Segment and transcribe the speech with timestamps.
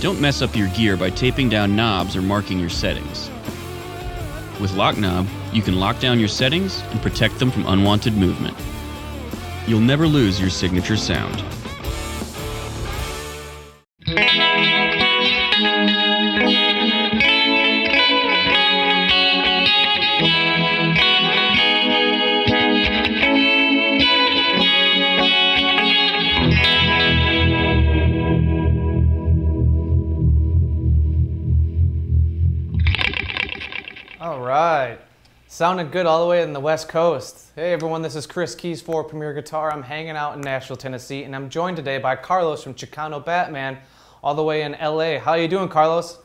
[0.00, 3.30] Don't mess up your gear by taping down knobs or marking your settings.
[4.60, 8.56] With Lock Knob, you can lock down your settings and protect them from unwanted movement.
[9.66, 11.42] You'll never lose your signature sound.
[35.56, 37.46] Sounded good all the way in the West Coast.
[37.54, 39.72] Hey everyone, this is Chris Kies for Premier Guitar.
[39.72, 43.78] I'm hanging out in Nashville, Tennessee, and I'm joined today by Carlos from Chicano Batman,
[44.22, 45.18] all the way in LA.
[45.18, 46.18] How you doing, Carlos?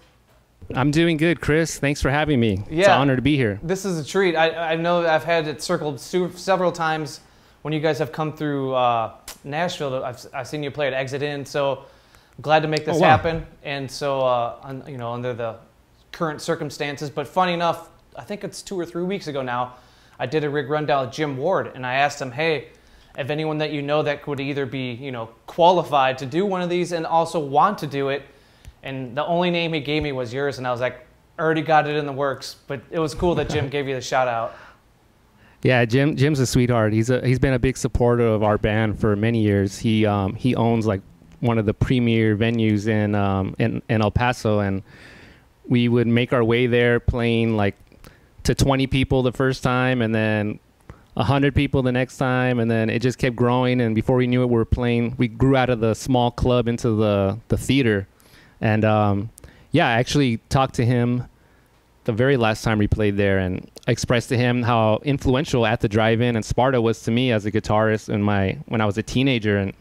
[0.75, 1.79] I'm doing good, Chris.
[1.79, 2.55] Thanks for having me.
[2.63, 2.93] It's Yeah.
[2.95, 3.57] an honor to be here.
[3.63, 4.35] This is a treat.
[4.35, 7.21] I, I know I've had it circled several times
[7.61, 9.13] when you guys have come through uh,
[9.45, 10.03] Nashville.
[10.03, 11.85] I've, I've seen you play at Exit In, so
[12.41, 13.07] glad to make this Oh, wow.
[13.11, 13.47] happen.
[13.63, 15.55] And so, uh, un, you know, under the
[16.11, 17.09] current circumstances.
[17.09, 19.75] But funny enough, I think it's two or three weeks ago now,
[20.19, 22.67] I did a rig rundown with Jim Ward, and I asked him, hey,
[23.17, 26.61] if anyone that you know that could either be, you know, qualified to do one
[26.61, 28.23] of these and also want to do it,
[28.83, 31.05] and the only name he gave me was yours, and I was like,
[31.39, 32.55] already got it in the works.
[32.67, 34.55] But it was cool that Jim gave you the shout out.
[35.63, 36.15] Yeah, Jim.
[36.15, 36.93] Jim's a sweetheart.
[36.93, 39.77] He's a he's been a big supporter of our band for many years.
[39.77, 41.01] He um he owns like
[41.39, 44.81] one of the premier venues in um in, in El Paso, and
[45.67, 47.75] we would make our way there playing like
[48.43, 50.59] to 20 people the first time, and then
[51.13, 53.81] 100 people the next time, and then it just kept growing.
[53.81, 55.15] And before we knew it, we were playing.
[55.17, 58.07] We grew out of the small club into the the theater,
[58.59, 59.29] and um
[59.71, 61.27] yeah, I actually talked to him
[62.03, 65.87] the very last time we played there and expressed to him how influential At the
[65.87, 69.03] Drive-In and Sparta was to me as a guitarist in my when I was a
[69.03, 69.73] teenager and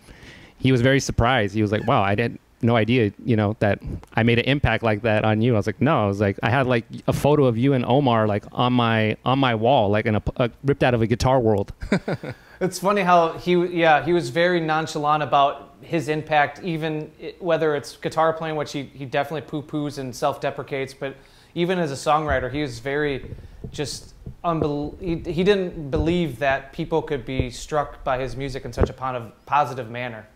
[0.58, 1.55] he was very surprised.
[1.55, 3.80] He was like, "Wow, I had no idea, you know, that
[4.14, 6.39] I made an impact like that on you." I was like, "No." I was like,
[6.42, 9.91] "I had like a photo of you and Omar like on my on my wall,
[9.91, 11.72] like in a, a ripped out of a Guitar World."
[12.60, 17.97] It's funny how he, yeah, he was very nonchalant about his impact, even whether it's
[17.97, 21.16] guitar playing, which he, he definitely poo poos and self deprecates, but
[21.54, 23.34] even as a songwriter, he was very
[23.70, 28.75] just unbel- he, he didn't believe that people could be struck by his music in
[28.75, 30.26] such a positive manner.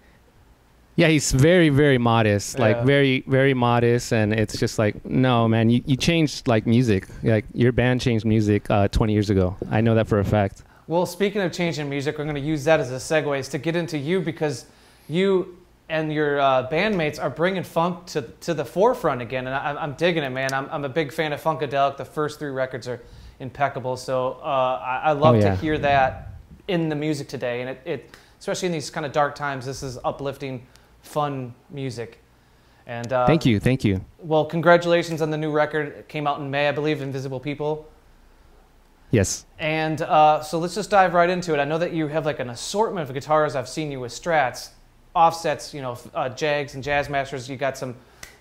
[0.96, 2.84] Yeah, he's very, very modest, like Yeah.
[2.84, 7.44] very, very modest, and it's just like, no, man, you, you changed like music, like
[7.52, 9.56] your band changed music uh, 20 years ago.
[9.72, 10.62] I know that for a fact.
[10.86, 13.58] Well, speaking of changing music, we're going to use that as a segue is to
[13.58, 14.66] get into you because
[15.08, 19.74] you and your uh, bandmates are bringing funk to, to the forefront again, and I,
[19.82, 20.52] I'm digging it, man.
[20.52, 21.96] I'm, I'm a big fan of Funkadelic.
[21.96, 23.00] The first three records are
[23.40, 26.28] impeccable, so uh, I, I love Oh, to hear that
[26.68, 29.66] in the music today, and it, it especially in these kind of dark times.
[29.66, 30.66] This is uplifting,
[31.04, 32.18] fun music.
[32.86, 34.04] And uh, Thank you, thank you.
[34.18, 35.88] Well, congratulations on the new record.
[35.88, 37.88] It came out in May, I believe, Invisible People.
[39.10, 39.46] Yes.
[39.58, 41.60] And uh, so let's just dive right into it.
[41.60, 43.54] I know that you have like an assortment of guitars.
[43.54, 44.70] I've seen you with Strats,
[45.14, 47.48] offsets, you know, uh, Jags and Jazz Masters.
[47.48, 47.94] You got some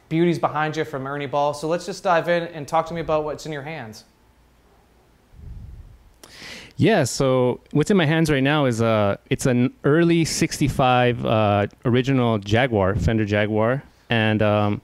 [0.10, 1.54] beauties behind you from Ernie Ball.
[1.54, 4.04] So let's just dive in and talk to me about what's in your hands.
[6.76, 11.68] Yeah, so what's in my hands right now is uh it's an early 65 uh,
[11.86, 13.84] original Jaguar, Fender Jaguar.
[14.10, 14.82] And um,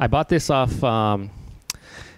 [0.00, 1.30] I bought this off um,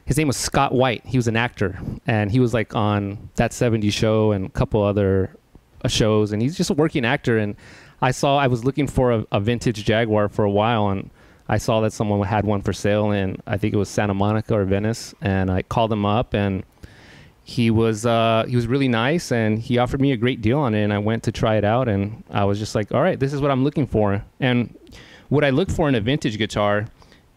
[0.07, 1.05] his name was Scott White.
[1.07, 1.79] He was an actor.
[2.07, 5.35] And he was like on that 70s show and a couple other
[5.83, 6.33] uh, shows.
[6.33, 7.39] And he's just a working actor.
[7.39, 7.56] And
[8.03, 10.89] I saw I was looking for a, a vintage Jaguar for a while.
[10.89, 11.11] And
[11.49, 14.55] I saw that someone had one for sale in I think it was Santa Monica
[14.55, 15.15] or Venice.
[15.23, 16.35] And I called him up.
[16.35, 16.65] And
[17.47, 20.75] he was uh, he was really nice and he offered me a great deal on
[20.75, 23.21] it and I went to try it out and I was just like all right
[23.21, 24.25] this is what I'm looking for.
[24.41, 24.75] And
[25.28, 26.87] what I look for in a vintage guitar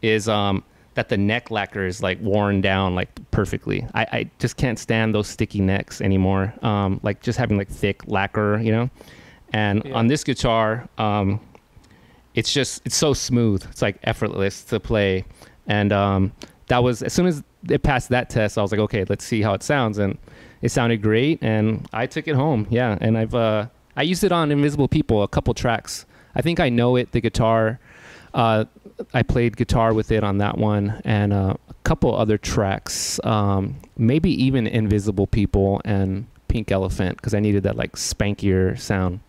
[0.01, 0.63] is um,
[0.93, 3.85] that the neck lacquer is like worn down like perfectly.
[3.93, 8.07] I, I just can't stand those sticky necks anymore um, like just having like thick
[8.07, 8.89] lacquer you know?
[9.51, 9.93] And Yeah.
[9.95, 11.41] on this guitar um,
[12.33, 13.65] it's just it's so smooth.
[13.71, 15.25] It's like effortless to play.
[15.67, 16.31] And um,
[16.67, 18.57] that was as soon as it passed that test.
[18.57, 19.97] I was like okay let's see how it sounds.
[19.97, 20.17] And
[20.61, 22.67] it sounded great and i took it home.
[22.69, 26.05] Yeah and i've uh, i used it on invisible people a couple tracks.
[26.35, 27.79] I think i know it the guitar.
[28.33, 28.65] Uh,
[29.13, 33.75] i played guitar with it on that one and uh, a couple other tracks um,
[33.97, 39.19] maybe even invisible people and pink elephant because i needed that like spankier sound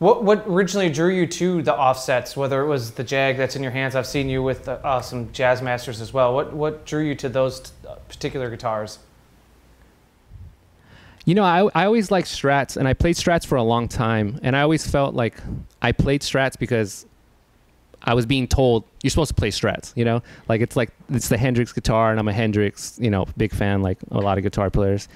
[0.00, 3.62] What, what originally drew you to the offsets, whether it was the Jag that's in
[3.62, 3.94] your hands?
[3.94, 6.34] I've seen you with uh, some Jazz Masters as well.
[6.34, 8.98] What, what drew you to those t- uh, particular guitars?
[11.26, 14.40] You know, I, I always liked Strats, and I played Strats for a long time,
[14.42, 15.34] and I always felt like
[15.82, 17.04] I played Strats because
[18.02, 19.94] I was being told you're supposed to play Strats.
[19.96, 23.26] You know, like it's like it's the Hendrix guitar, and I'm a Hendrix, you know,
[23.36, 25.08] big fan, like a lot of guitar players.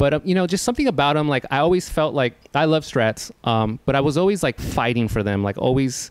[0.00, 1.28] But um, you know, just something about them.
[1.28, 5.08] Like I always felt like I love Strats, um, but I was always like fighting
[5.08, 5.44] for them.
[5.44, 6.10] Like always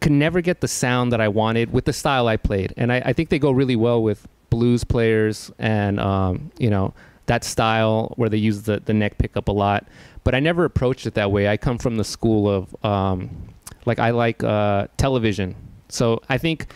[0.00, 3.02] could never get the sound that I wanted with the style I played, and I,
[3.06, 6.94] I think they go really well with blues players and um, you know
[7.26, 9.88] that style where they use the the neck pickup a lot.
[10.22, 11.48] But I never approached it that way.
[11.48, 13.52] I come from the school of um,
[13.84, 15.56] like I like uh, television,
[15.88, 16.68] so I think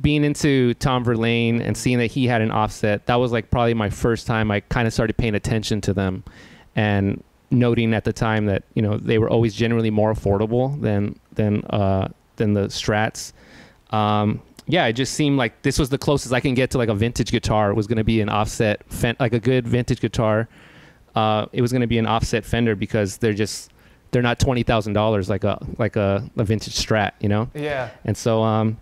[0.00, 3.74] being into Tom Verlaine and seeing that he had an offset, that was like probably
[3.74, 6.24] my first time I kind of started paying attention to them
[6.76, 11.18] and noting at the time that you know they were always generally more affordable than
[11.32, 13.32] than uh, than the Strats.
[13.90, 16.88] Um, yeah, it just seemed like this was the closest I can get to like
[16.88, 17.70] a vintage guitar.
[17.70, 20.48] It was going to be an offset, fen- like a good vintage guitar.
[21.14, 23.70] Uh, it was going to be an offset Fender because they're just
[24.10, 27.50] they're not twenty thousand dollars like a like a, a vintage Strat, you know.
[27.54, 27.90] Yeah.
[28.04, 28.80] And so um,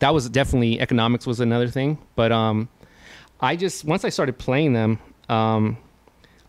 [0.00, 1.98] that was definitely economics was another thing.
[2.16, 2.68] But um,
[3.40, 4.98] I just once I started playing them,
[5.28, 5.78] um,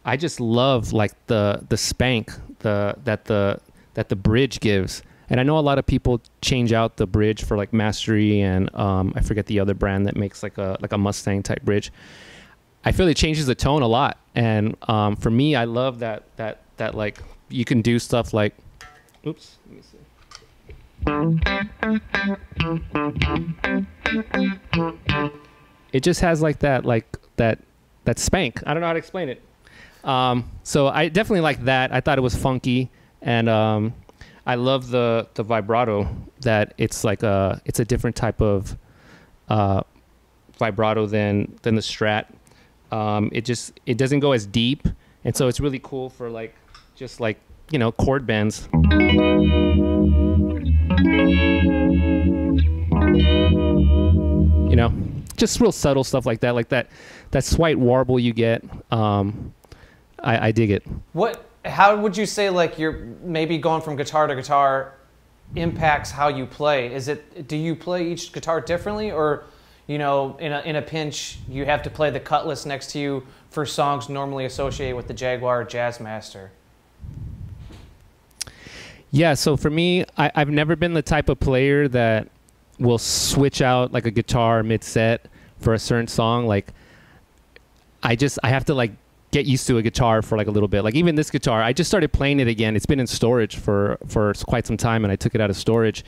[0.06, 3.60] I just love like the the spank the that the
[3.94, 5.04] that the bridge gives.
[5.32, 8.74] And I know a lot of people change out the bridge for like Mastery and
[8.76, 11.92] um, I forget the other brand that makes like a like a Mustang type bridge.
[12.84, 16.24] I feel it changes the tone a lot, and um, for me, I love that
[16.38, 17.20] that that like
[17.50, 18.56] you can do stuff like,
[19.28, 19.99] oops, let me see.
[25.92, 27.60] It just has like that like that
[28.06, 28.62] that spank.
[28.66, 29.42] I don't know how to explain it.
[30.04, 31.94] Um, so I definitely like that.
[31.94, 32.90] I thought it was funky,
[33.22, 33.94] and um,
[34.46, 36.08] I love the the vibrato.
[36.42, 38.78] That it's like a it's a different type of
[39.50, 39.82] uh,
[40.58, 42.26] vibrato than than the Strat.
[42.92, 44.88] Um, it just it doesn't go as deep,
[45.24, 46.56] and so it's really cool for like
[46.96, 47.40] just like
[47.72, 48.68] you know chord bends.
[51.02, 51.06] You
[54.76, 54.94] know,
[55.38, 56.90] just real subtle stuff like that, like that
[57.32, 58.66] that slight warble you get.
[58.92, 59.54] Um,
[60.22, 60.86] I, I dig it.
[61.14, 61.46] What?
[61.64, 64.96] How would you say like you're maybe going from guitar to guitar
[65.56, 66.94] impacts how you play?
[66.94, 69.46] Is it do you play each guitar differently, or
[69.88, 73.00] you know, in a in a pinch you have to play the Cutlass next to
[73.00, 76.50] you for songs normally associated with the Jaguar Jazzmaster?
[79.12, 82.28] Yeah, so for me, I, I've never been the type of player that
[82.78, 85.26] will switch out like a guitar mid set
[85.60, 86.46] for a certain song.
[86.46, 86.74] Like,
[88.04, 88.92] I just I have to like
[89.32, 90.84] get used to a guitar for like a little bit.
[90.84, 92.76] Like even this guitar, I just started playing it again.
[92.76, 95.58] It's been in storage for for quite some time, and I took it out of
[95.58, 96.06] storage,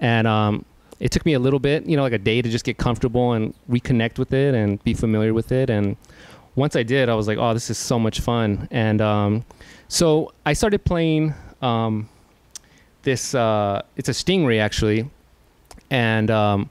[0.00, 0.64] and um,
[1.00, 3.32] it took me a little bit, you know, like a day to just get comfortable
[3.32, 5.70] and reconnect with it and be familiar with it.
[5.70, 5.96] And
[6.54, 8.68] once I did, I was like, oh, this is so much fun.
[8.70, 9.44] And um,
[9.88, 11.34] so I started playing.
[11.60, 12.08] Um,
[13.04, 15.08] this uh, it's a Stingray actually,
[15.90, 16.70] and um,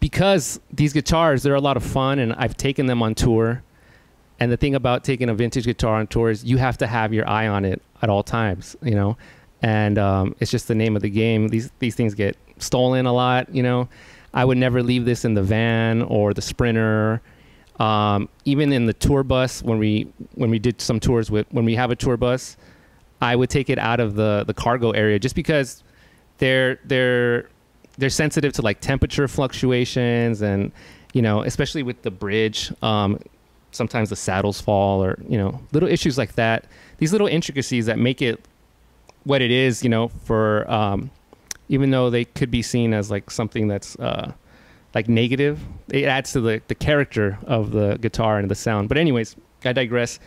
[0.00, 3.62] because these guitars they're a lot of fun, and I've taken them on tour.
[4.38, 7.14] And the thing about taking a vintage guitar on tour is you have to have
[7.14, 9.16] your eye on it at all times, you know.
[9.62, 11.48] And um, it's just the name of the game.
[11.48, 13.88] These these things get stolen a lot, you know.
[14.34, 17.22] I would never leave this in the van or the Sprinter.
[17.80, 21.64] Um, even in the tour bus when we when we did some tours with when
[21.64, 22.56] we have a tour bus,
[23.20, 25.82] I would take it out of the the cargo area just because
[26.38, 27.48] they're they're
[27.98, 30.70] they're sensitive to like temperature fluctuations and
[31.14, 33.18] you know especially with the bridge um,
[33.72, 36.66] sometimes the saddles fall or you know little issues like that.
[36.98, 38.44] These little intricacies that make it
[39.24, 41.10] what it is you know for um,
[41.68, 44.32] even though they could be seen as like something that's uh,
[44.94, 48.88] like negative it adds to the the character of the guitar and the sound.
[48.88, 50.18] But anyways I digress.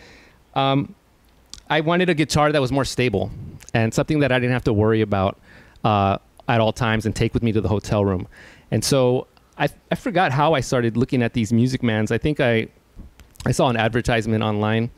[0.55, 0.95] Um,
[1.69, 3.31] I wanted a guitar that was more stable
[3.73, 5.37] and something that I didn't have to worry about
[5.83, 8.27] uh, at all times and take with me to the hotel room.
[8.71, 12.11] And so I, I forgot how I started looking at these Music Mans.
[12.11, 12.67] I think I
[13.45, 14.89] I saw an advertisement online,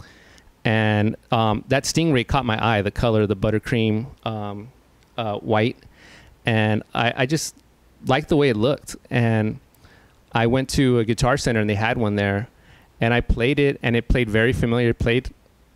[0.65, 2.81] and um, that Stingray caught my eye.
[2.81, 4.71] The color, the buttercream um,
[5.15, 5.77] uh, white,
[6.45, 7.55] and I, I just
[8.07, 8.95] liked the way it looked.
[9.11, 9.59] And
[10.31, 12.47] I went to a guitar center and they had one there,
[12.99, 14.89] and I played it, and it played very familiar.
[14.89, 15.31] It played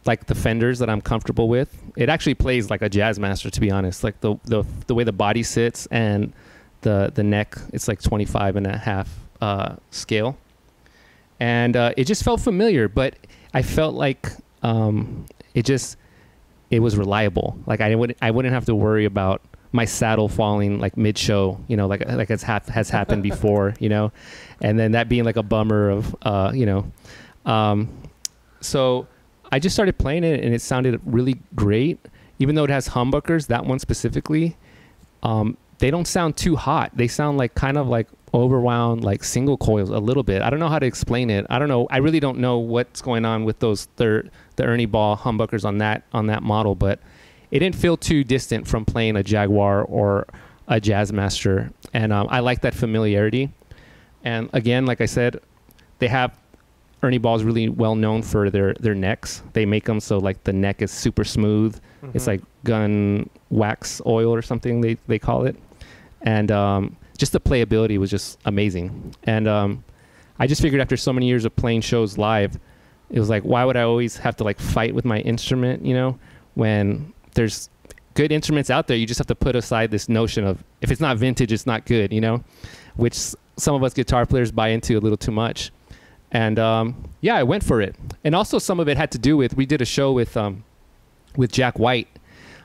[0.05, 1.75] like the fenders that I'm comfortable with.
[1.95, 4.03] It actually plays like a Jazzmaster, to be honest.
[4.03, 6.33] Like the the the way the body sits and
[6.81, 9.09] the the neck, it's like 25 and a half
[9.41, 10.37] uh, scale,
[11.39, 12.87] and uh, it just felt familiar.
[12.87, 13.15] But
[13.53, 14.31] I felt like
[14.63, 15.97] um, it just
[16.69, 17.57] it was reliable.
[17.65, 21.59] Like I wouldn't I wouldn't have to worry about my saddle falling like mid show,
[21.67, 24.11] you know, like like it's has happened before, you know,
[24.61, 26.91] and then that being like a bummer of uh, you know,
[27.45, 27.89] um,
[28.61, 29.07] so
[29.55, 31.97] I just started playing it and it sounded really great.
[32.39, 34.57] Even though it has humbuckers, that one specifically,
[35.23, 36.91] um, they don't sound too hot.
[36.93, 40.41] They sound like kind of like overwound, like single coils a little bit.
[40.41, 41.45] I don't know how to explain it.
[41.49, 41.87] I don't know.
[41.89, 45.77] I really don't know what's going on with those third the Ernie Ball humbuckers on
[45.77, 46.99] that on that model, but
[47.49, 50.27] it didn't feel too distant from playing a Jaguar or
[50.67, 53.53] a Jazzmaster, and um, I like that familiarity.
[54.21, 55.39] And again, like I said,
[55.99, 56.37] they have
[57.03, 59.43] Ernie Ball is really well known for their their necks.
[59.53, 61.79] They make them so like the neck is super smooth.
[62.13, 62.27] It's Mhm.
[62.27, 65.55] like gun wax oil or something they they call it,
[66.21, 69.13] and um, just the playability was just amazing.
[69.23, 69.83] And um,
[70.39, 72.59] I just figured after so many years of playing shows live,
[73.09, 75.85] it was like why would I always have to like fight with my instrument?
[75.85, 76.19] You know,
[76.55, 77.69] when there's
[78.15, 81.01] good instruments out there, you just have to put aside this notion of if it's
[81.01, 82.11] not vintage, it's not good.
[82.13, 82.43] You know,
[82.95, 83.15] which
[83.57, 85.71] some of us guitar players buy into a little too much.
[86.35, 87.95] And um, yeah, I went for it.
[88.25, 90.65] And also, some of it had to do with we did a show with um,
[91.37, 92.09] with Jack White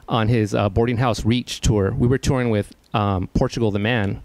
[0.09, 1.95] on his uh, boarding house Reach tour.
[1.97, 4.25] We were touring with um, Portugal the Man,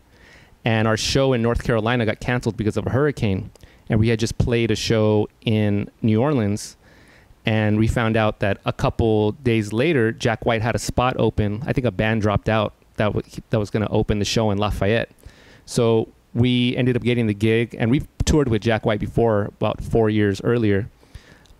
[0.65, 3.51] and our show in North Carolina got canceled because of a hurricane.
[3.87, 6.75] And we had just played a show in New Orleans,
[7.45, 11.61] and we found out that a couple days later, Jack White had a spot open.
[11.67, 13.13] I think a band dropped out that
[13.51, 15.11] that was going to open the show in Lafayette.
[15.67, 19.81] So we ended up getting the gig, and we've toured with Jack White before, about
[19.81, 20.89] four years earlier.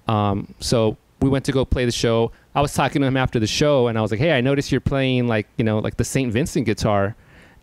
[0.10, 2.34] Um, so we went to go play the show.
[2.54, 4.74] I was talking to him after the show, and I was like, "Hey, I noticed
[4.74, 7.16] you're playing like you know like the Saint Vincent guitar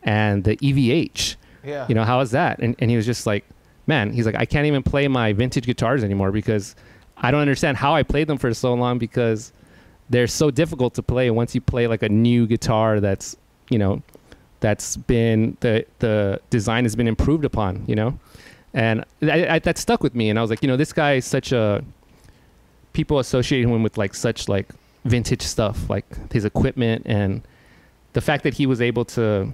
[0.03, 1.37] and the EVH.
[1.63, 1.87] Yeah.
[1.91, 3.45] You know how is that?" And and he was just like,
[3.87, 6.75] "Man, he's like, I can't even play my vintage guitars anymore because
[7.19, 9.53] I don't understand how I played them for so long because
[10.09, 13.37] they're so difficult to play once you play like a new guitar that's
[13.69, 14.03] you know
[14.61, 18.19] that's been the the design has been improved upon you know
[18.75, 21.15] and I, I, that stuck with me and i was like you know this guy
[21.15, 21.85] is such a
[22.93, 24.69] people associate him with like such like
[25.05, 27.43] vintage stuff like his equipment and
[28.13, 29.51] the fact that he was able to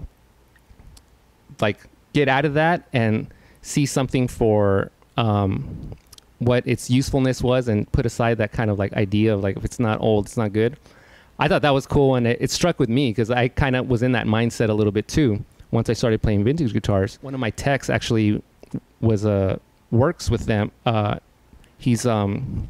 [1.60, 1.78] like
[2.12, 3.26] get out of that and
[3.62, 5.92] see something for um,
[6.38, 9.64] what its usefulness was and put aside that kind of like idea of like if
[9.64, 10.76] it's not old it's not good.
[11.38, 13.88] I thought that was cool and it, it struck with me because i kind of
[13.88, 17.18] was in that mindset a little bit too once i started playing vintage guitars.
[17.22, 18.42] One of my techs actually
[19.00, 19.58] was uh,
[19.90, 21.16] works with them uh,
[21.78, 22.68] he's um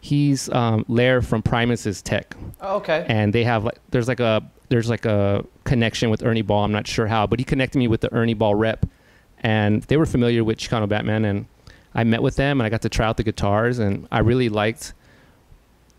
[0.00, 3.04] he's um Ler from primus's tech Oh, okay.
[3.08, 6.64] and they have like there's like a there's like a connection with Ernie Ball.
[6.64, 8.86] I'm not sure how, but he connected me with the Ernie Ball rep,
[9.40, 11.46] and they were familiar with Chicano Batman, and
[11.94, 14.48] I met with them and I got to try out the guitars, and I really
[14.48, 14.94] liked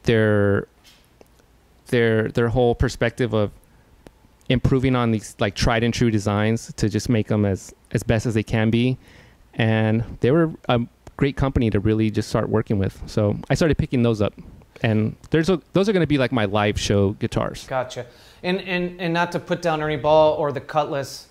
[0.03, 0.67] their
[1.87, 3.51] their their whole perspective of
[4.49, 8.25] improving on these like tried and true designs to just make them as as best
[8.25, 8.97] as they can be,
[9.55, 10.81] and they were a
[11.17, 13.01] great company to really just start working with.
[13.07, 14.33] So I started picking those up
[14.81, 17.65] and there's a, those are going to be like my live show guitars.
[17.67, 18.05] Gotcha.
[18.43, 21.27] And and and not to put down Ernie Ball or the Cutlass.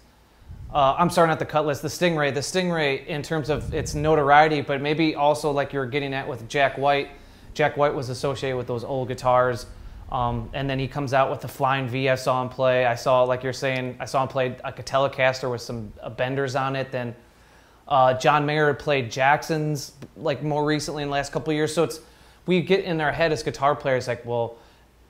[0.73, 2.35] Uh, I'm sorry, not the Cutlass, the Stingray.
[2.35, 6.49] The Stingray, in terms of its notoriety, but maybe also like you're getting at with
[6.49, 7.11] Jack White.
[7.53, 9.67] Jack White was associated with those old guitars,
[10.11, 12.09] um, and then he comes out with the Flying V.
[12.09, 12.87] I saw him play.
[12.87, 16.11] I saw, like you're saying, I saw him play like a Telecaster with some uh,
[16.11, 16.91] benders on it.
[16.91, 17.15] Then
[17.89, 21.75] uh, John Mayer played Jackson's like more recently in the last couple years.
[21.75, 22.01] So it's
[22.47, 24.57] we get in our head as guitar players like, well,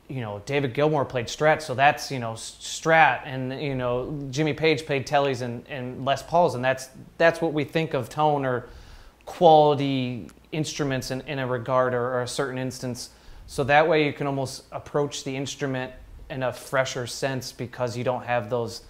[0.08, 4.52] you know, David Gilmour played Strat, so that's you know Strat, and you know Jimmy
[4.52, 8.44] Page played Tellys and, and Les Pauls, and that's that's what we think of tone
[8.44, 8.68] or
[9.24, 13.10] quality instruments in, in a regard or, or a certain instance.
[13.46, 15.92] So that way you can almost approach the instrument
[16.30, 18.82] in a fresher sense because you don't have those,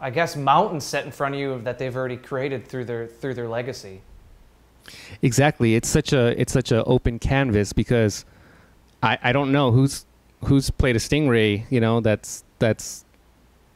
[0.00, 3.34] I guess, mountains set in front of you that they've already created through their through
[3.34, 4.00] their legacy.
[5.22, 5.74] Exactly.
[5.74, 8.24] It's such a it's such a open canvas because
[9.02, 10.06] I I don't know who's
[10.44, 13.04] who's played a Stingray, you know, that's that's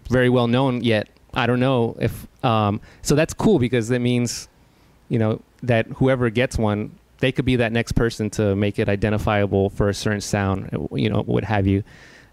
[0.09, 1.09] very well known yet.
[1.35, 4.49] I don't know if um so that's cool because that means
[5.09, 8.88] you know that whoever gets one they could be that next person to make it
[8.88, 11.83] identifiable for a certain sound, you know, what have you.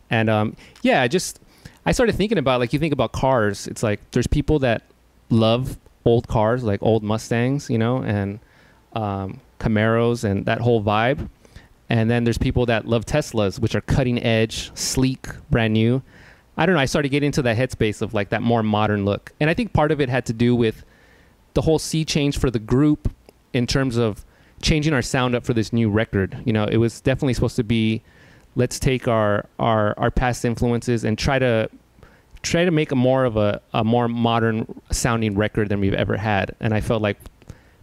[0.09, 1.39] And um yeah, I just
[1.85, 4.83] I started thinking about like you think about cars, it's like there's people that
[5.29, 8.39] love old cars like old Mustangs, you know, and
[8.93, 11.29] um, Camaros and that whole vibe.
[11.89, 16.03] And then there's people that love Teslas, which are cutting edge, sleek, brand new.
[16.55, 16.81] I don't know.
[16.81, 19.31] I started getting into that headspace of like that more modern look.
[19.39, 20.85] And I think part of it had to do with
[21.53, 23.11] the whole sea change for the group
[23.53, 24.23] in terms of
[24.61, 26.37] changing our sound up for this new record.
[26.45, 28.03] You know, it was definitely supposed to be
[28.59, 31.69] let's take our our, our past influences and try to
[32.43, 36.17] try to make a more of a, a more modern sounding record than we've ever
[36.17, 36.55] had.
[36.59, 37.17] And I felt like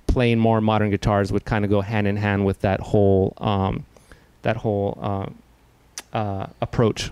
[0.06, 3.84] playing more modern guitars would kind of go hand in hand with that whole um,
[4.42, 7.10] that whole uh, uh, approach.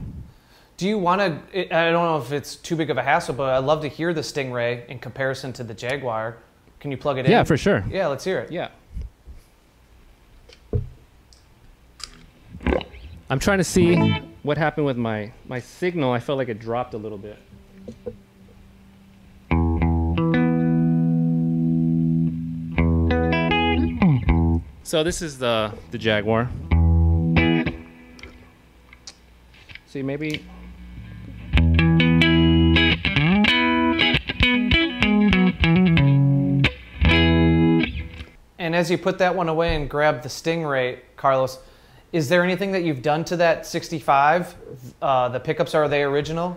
[0.76, 1.76] Do you want to?
[1.76, 4.12] I don't know if it's too big of a hassle, but I'd love to hear
[4.12, 6.36] the Stingray in comparison to the Jaguar.
[6.80, 7.30] Can you plug it in?
[7.30, 7.82] Yeah, for sure.
[7.88, 8.52] Yeah, let's hear it.
[8.52, 8.68] Yeah.
[13.34, 13.96] I'm trying to see
[14.44, 16.12] what happened with my my signal.
[16.12, 17.36] I felt like it dropped a little bit.
[24.84, 26.48] So this is the the Jaguar.
[29.88, 30.44] See maybe
[38.60, 41.58] And as you put that one away and grab the Stingray, Carlos,
[42.14, 44.54] is there anything that you've done to that 65?
[45.02, 46.56] Uh, the pickups are they original?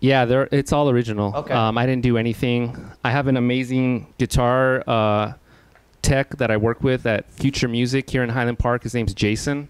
[0.00, 1.32] Yeah, they're, it's all original.
[1.36, 1.54] Okay.
[1.54, 2.90] Um, I didn't do anything.
[3.04, 5.34] I have an amazing guitar uh,
[6.02, 8.82] tech that I work with at Future Music here in Highland Park.
[8.82, 9.68] His name's Jason,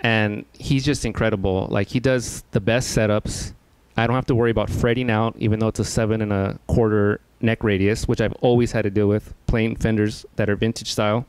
[0.00, 1.66] and he's just incredible.
[1.70, 3.52] Like he does the best setups.
[3.94, 6.58] I don't have to worry about fretting out, even though it's a seven and a
[6.66, 10.90] quarter neck radius, which I've always had to deal with playing Fenders that are vintage
[10.90, 11.26] style,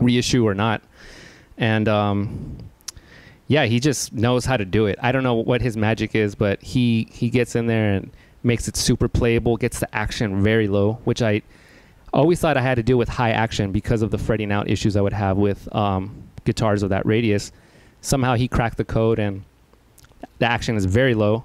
[0.00, 0.80] reissue or not.
[1.58, 2.56] And um,
[3.48, 4.98] yeah, he just knows how to do it.
[5.02, 8.10] I don't know what his magic is, but he he gets in there and
[8.42, 9.56] makes it super playable.
[9.56, 11.42] Gets the action very low, which I
[12.12, 14.96] always thought I had to deal with high action because of the fretting out issues
[14.96, 17.52] I would have with um, guitars of that radius.
[18.00, 19.42] Somehow he cracked the code, and
[20.38, 21.44] the action is very low,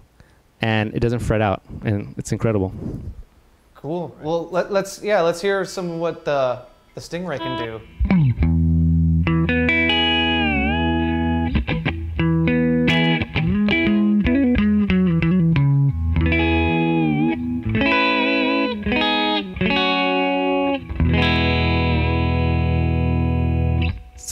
[0.61, 2.73] and it doesn't fret out, and it's incredible.
[3.75, 4.15] Cool.
[4.21, 6.61] Well, let, let's yeah, let's hear some of what the
[6.95, 8.62] the Stingray can do.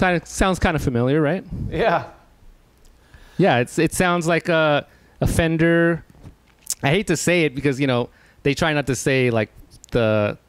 [0.02, 1.44] Sound- Sounds kind of familiar, right?
[1.70, 2.06] Yeah.
[3.38, 4.88] Yeah, it's it sounds like a,
[5.22, 6.04] a Fender.
[6.82, 8.10] I hate to say it because you know
[8.42, 9.50] they try not to say like
[9.92, 10.40] the.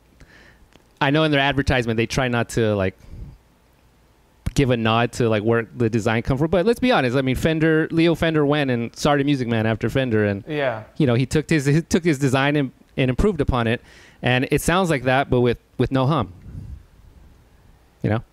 [1.03, 2.97] I know in their advertisement they try not to like
[4.55, 7.15] give a nod to like where the design come from, but let's be honest.
[7.17, 10.85] I mean, Fender, Leo Fender went and started Music Man after Fender, and Yeah.
[10.97, 13.83] you know he took his he took his design and, and improved upon it,
[14.23, 16.33] and it sounds like that, but with with no hum.
[18.03, 18.25] You know.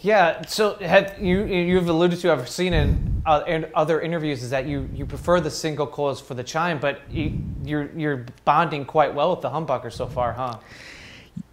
[0.00, 0.46] Yeah.
[0.46, 4.66] So had you you've alluded to I've seen in, uh, in other interviews is that
[4.66, 9.14] you you prefer the single coils for the chime, but you, you're you're bonding quite
[9.14, 10.58] well with the humbucker so far, huh?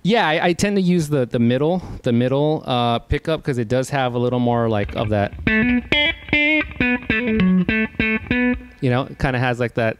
[0.03, 3.67] Yeah, I, I tend to use the the middle the middle uh, pickup because it
[3.67, 5.33] does have a little more like of that.
[8.81, 9.97] You know, it kind of has like that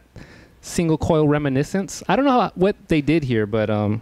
[0.62, 2.04] single coil reminiscence.
[2.08, 4.02] I don't know how, what they did here, but um,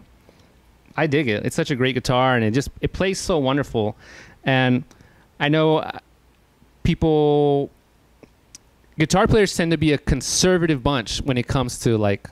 [0.98, 1.46] I dig it.
[1.46, 3.96] It's such a great guitar, and it just it plays so wonderful.
[4.44, 4.84] And
[5.40, 6.00] I know uh,
[6.84, 7.70] people,
[8.98, 12.30] guitar players tend to be a conservative bunch when it comes to like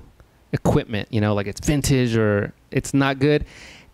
[0.51, 1.07] equipment.
[1.11, 3.45] You know, like it's vintage or it's not good.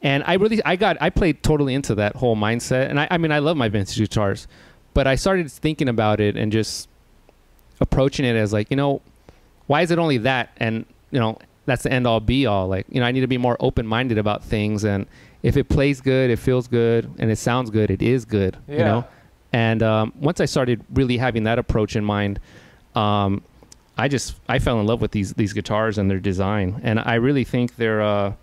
[0.01, 2.89] And I really, I got, I played totally into that whole mindset.
[2.89, 4.47] And I, I mean, I love my vintage guitars,
[4.93, 6.87] but I started thinking about it and just
[7.79, 9.01] approaching it as like, you know,
[9.67, 10.51] why is it only that?
[10.57, 12.67] And you know, that's the end all be all.
[12.67, 14.83] Like, you know, I need to be more open minded about things.
[14.83, 15.05] And
[15.43, 18.57] if it plays good, it feels good, and it sounds good, it is good.
[18.67, 19.05] You know.
[19.53, 22.39] And um, once I started really having that approach in mind,
[22.95, 23.43] um,
[23.97, 27.15] I just I fell in love with these these guitars and their design, and I
[27.15, 28.33] really think they're uh,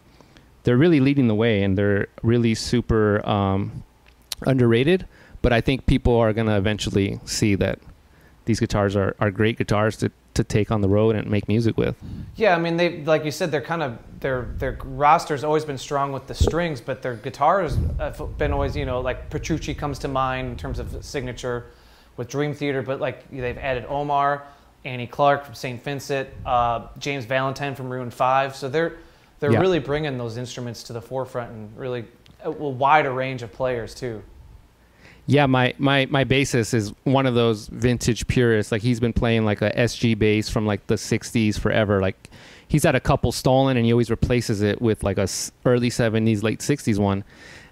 [0.64, 3.85] they're really leading the way, and they're really super um,
[4.42, 5.07] underrated.
[5.42, 7.78] But I think people are gonna eventually see that
[8.46, 11.76] these guitars are, are great guitars to, to take on the road and make music
[11.78, 11.96] with.
[12.36, 15.78] Yeah, I mean they like you said they're kind of their their roster's always been
[15.78, 19.98] strong with the strings, but their guitars have been always you know like Petrucci comes
[20.00, 21.66] to mind in terms of signature
[22.16, 24.44] with Dream Theater, but like they've added Omar,
[24.84, 25.82] Annie Clark from St.
[25.82, 28.94] Vincent, uh, James Valentine from Maroon Five, so they're
[29.40, 29.60] they're Yeah.
[29.60, 32.04] really bringing those instruments to the forefront and really
[32.42, 34.22] a, a wider range of players too.
[35.26, 38.70] Yeah, my, my, my bassist is one of those vintage purists.
[38.70, 42.00] Like he's been playing like a SG bass from like the 60s forever.
[42.00, 42.28] Like
[42.68, 45.26] he's had a couple stolen and he always replaces it with like a
[45.64, 47.24] early 70s, late 60s one.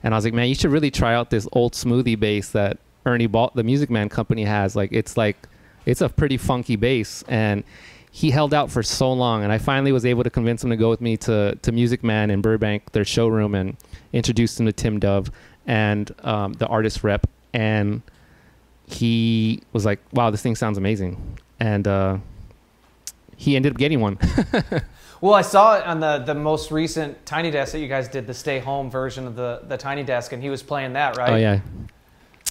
[0.03, 2.79] And I was like, man, you should really try out this old smoothie bass that
[3.05, 4.75] Ernie bought the Music Man company has.
[4.75, 5.37] Like it's like
[5.85, 7.65] it's a pretty funky bass and
[8.11, 10.77] he held out for so long and I finally was able to convince him to
[10.77, 13.77] go with me to, to Music Man in Burbank, their showroom and
[14.13, 15.31] introduced him to Tim Dove
[15.67, 18.03] and um, the artist rep and
[18.87, 22.19] he was like, "Wow, this thing sounds amazing," and uh,
[23.37, 24.19] he ended up getting one.
[25.23, 28.27] Well, I saw it on the, the most recent Tiny Desk that you guys did,
[28.27, 31.33] the Stay Home version of the, the Tiny Desk, and he was playing that, right?
[31.33, 31.61] Oh yeah,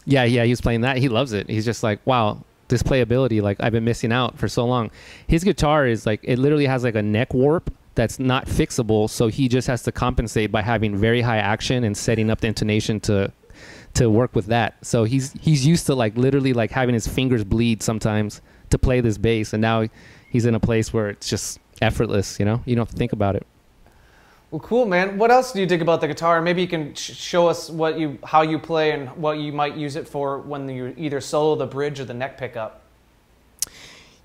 [0.06, 0.46] yeah, yeah.
[0.46, 0.96] He was playing that.
[0.96, 1.50] He loves it.
[1.50, 3.42] He's just like, "Wow, this playability.
[3.42, 4.90] Like I've been missing out for so long.
[5.28, 9.28] His guitar is like it literally has like a neck warp that's not fixable, so
[9.28, 13.00] he just has to compensate by having very high action and setting up the intonation
[13.02, 13.32] to
[13.96, 14.86] to work with that.
[14.86, 19.02] So he's he's used to like literally like having his fingers bleed sometimes to play
[19.02, 19.88] this bass, and now
[20.30, 22.40] he's in a place where it's just effortless.
[22.40, 23.46] You know, you don't have to think about it.
[24.52, 25.18] Well, cool, man.
[25.18, 26.42] What else do you dig about the guitar?
[26.42, 29.78] Maybe you can sh- show us what you, how you play, and what you might
[29.78, 32.82] use it for when you either solo the bridge or the neck pickup.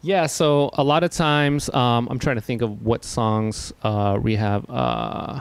[0.03, 4.19] Yeah, so a lot of times um, I'm trying to think of what songs uh,
[4.21, 4.69] we have.
[4.69, 5.41] Uh,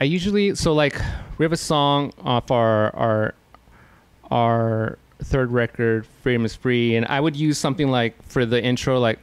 [0.00, 1.00] I usually so like
[1.38, 3.34] we have a song off our our
[4.30, 9.00] our third record, Freedom is Free, and I would use something like for the intro,
[9.00, 9.18] like.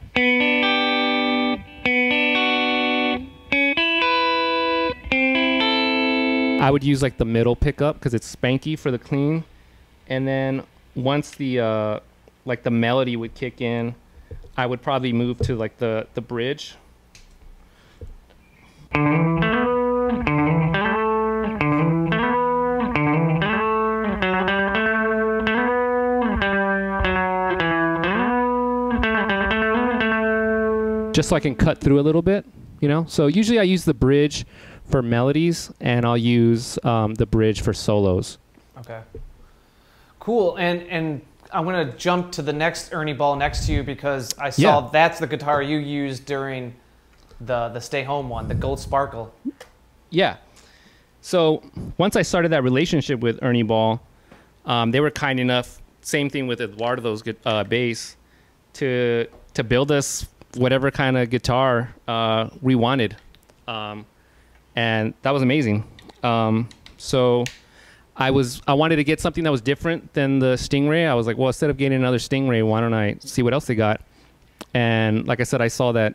[6.60, 9.44] I would use like the middle pickup because it's spanky for the clean,
[10.08, 12.00] and then once the uh,
[12.44, 13.94] like the melody would kick in,
[14.58, 16.76] I would probably move to like the the bridge.
[31.12, 32.44] Just so I can cut through a little bit,
[32.80, 33.06] you know.
[33.08, 34.44] So usually I use the bridge
[34.84, 38.36] for melodies, and I'll use um, the bridge for solos.
[38.80, 39.00] Okay.
[40.20, 40.56] Cool.
[40.56, 44.50] And and I'm gonna jump to the next Ernie Ball next to you because I
[44.50, 44.88] saw Yeah.
[44.92, 46.74] that's the guitar you used during
[47.40, 49.32] the the Stay Home one, the Gold Sparkle.
[50.10, 50.36] Yeah.
[51.20, 51.62] So
[51.98, 54.00] once I started that relationship with Ernie Ball,
[54.64, 55.80] um, they were kind enough.
[56.02, 58.16] Same thing with Eduardo's uh, bass
[58.74, 63.16] to to build us whatever kind of guitar uh, we wanted,
[63.66, 64.06] um,
[64.76, 65.84] and that was amazing.
[66.22, 67.44] Um, so
[68.16, 71.08] I was I wanted to get something that was different than the Stingray.
[71.08, 73.66] I was like, well, instead of getting another Stingray, why don't I see what else
[73.66, 74.00] they got?
[74.74, 76.14] And like I said, I saw that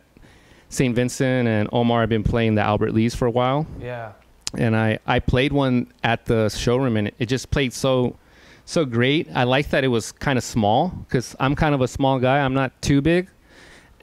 [0.72, 0.94] St.
[0.94, 4.12] Vincent and Omar have been playing the Albert Lees for a while Yeah.
[4.56, 8.16] and I I played one at the showroom and it, just played so
[8.64, 9.28] so great.
[9.34, 12.38] I liked that it was kind of small because I'm kind of a small guy.
[12.38, 13.28] I'm not too big,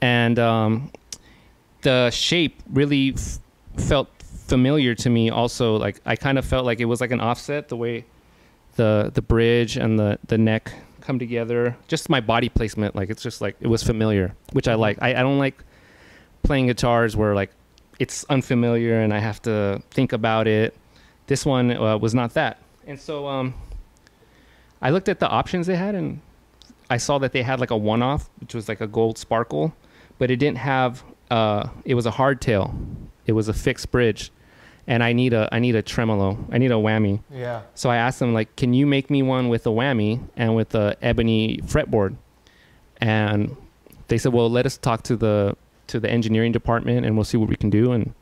[0.02, 0.92] and um,
[1.82, 3.38] the shape really f-
[3.78, 5.30] felt familiar to me.
[5.30, 8.04] Also, like I kind of felt like it was like an offset the way
[8.76, 11.74] the the bridge and the the neck come together.
[11.88, 14.98] Just my body placement, like it's just like it was familiar, which I like.
[15.00, 15.64] I, I don't like
[16.42, 17.50] playing guitars where like
[17.98, 20.74] it's unfamiliar and I have to think about it.
[21.26, 22.58] This one uh, was not that.
[22.86, 23.54] And so um,
[24.82, 26.20] I looked at the options they had and
[26.88, 29.74] I saw that they had like a one off, which was like a gold sparkle,
[30.18, 32.74] but it didn't have, uh, it was a hardtail.
[33.26, 34.32] It was a fixed bridge.
[34.86, 36.36] And I need a I need a tremolo.
[36.50, 37.22] I need a whammy.
[37.30, 37.62] Yeah.
[37.74, 40.74] So I asked them like, "Can you make me one with a whammy and with
[40.74, 42.16] a ebony fretboard?"
[42.96, 43.56] And
[44.08, 45.56] they said, "Well, let us talk to the
[45.90, 48.14] to the engineering department and we'll see what we can do." And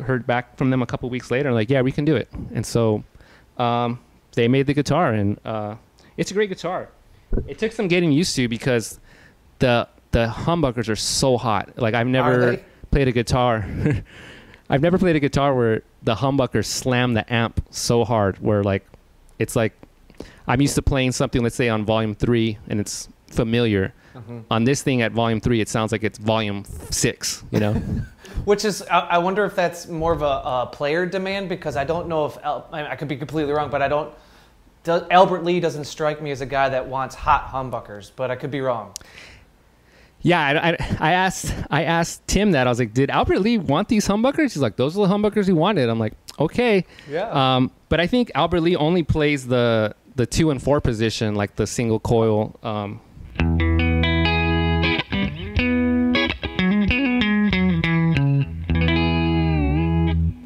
[0.00, 2.64] heard back from them a couple weeks later, like, "Yeah, we can do it." And
[2.64, 3.04] so
[3.58, 4.00] um,
[4.32, 5.76] they made the guitar, and uh,
[6.16, 6.88] it's a great guitar.
[7.46, 8.98] It took some getting used to because
[9.58, 11.78] the the humbuckers are so hot.
[11.78, 13.64] Like I've never played a guitar.
[14.70, 18.86] I've never played a guitar where the humbuckers slam the amp so hard where like
[19.38, 19.72] it's like
[20.46, 23.92] I'm used to playing something let's say on volume 3 and it's familiar.
[24.14, 24.44] Mhm.
[24.50, 27.74] On this thing at volume 3 it sounds like it's volume 6, you know.
[28.44, 31.84] Which is, I, I wonder if that's more of a, a player demand because I
[31.84, 34.12] don't know if I, mean, I could be completely wrong, but I don't.
[34.82, 38.36] Do, Albert Lee doesn't strike me as a guy that wants hot humbuckers, but I
[38.36, 38.94] could be wrong.
[40.22, 42.66] yeah, I, I, I asked I asked Tim that.
[42.66, 45.46] I was like, "Did Albert Lee want these humbuckers?" He's like, "Those are the humbuckers
[45.46, 47.28] he wanted." I'm like, "Okay." Yeah.
[47.30, 51.56] Um, but I think Albert Lee only plays the the two and four position, like
[51.56, 52.58] the single coil.
[52.62, 53.00] Um,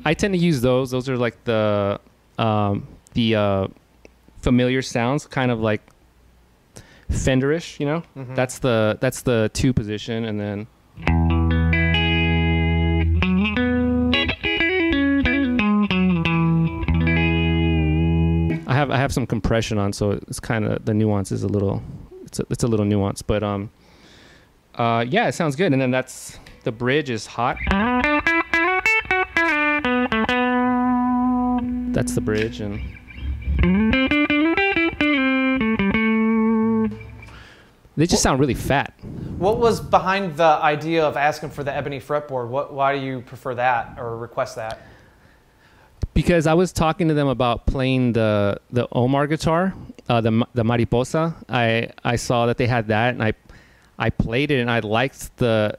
[0.04, 0.90] I tend to use those.
[0.90, 2.00] Those are like the
[2.38, 3.66] um, the uh,
[4.42, 5.80] familiar sounds, kind of like
[7.10, 7.78] Fenderish.
[7.80, 8.34] You know, Mhm.
[8.34, 10.66] that's the that's the two position, and then.
[18.66, 21.48] I have I have some compression on, so it's kind of the nuance is a
[21.48, 21.82] little
[22.24, 23.70] it's a, it's a little nuance, but um,
[24.76, 25.72] uh, yeah, it sounds good.
[25.72, 27.56] And then that's the bridge is hot.
[31.94, 32.80] That's the bridge, and
[37.96, 38.92] they just sound really fat.
[39.38, 42.48] What was behind the idea of asking for the ebony fretboard?
[42.48, 44.80] What, why do you prefer that or request that?
[46.14, 49.74] because I was talking to them about playing the the Omar guitar,
[50.08, 51.34] uh, the the Mariposa.
[51.48, 53.34] I I saw that they had that, and I
[53.98, 55.78] I played it, and I liked the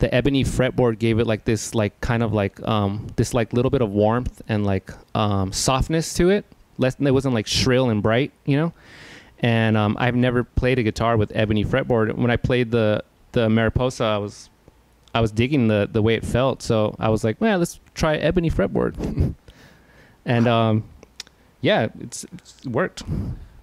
[0.00, 3.70] the ebony fretboard gave it like this like kind of like um this like little
[3.70, 6.44] bit of warmth and like um softness to it.
[6.78, 8.72] Less it wasn't like shrill and bright, you know.
[9.40, 12.14] And um, I've never played a guitar with ebony fretboard.
[12.14, 14.50] When I played the the Mariposa, I was
[15.14, 16.62] I was digging the the way it felt.
[16.62, 19.34] So I was like, well, let's try ebony fretboard.
[20.24, 20.84] and um,
[21.60, 23.02] yeah, it's, it's worked.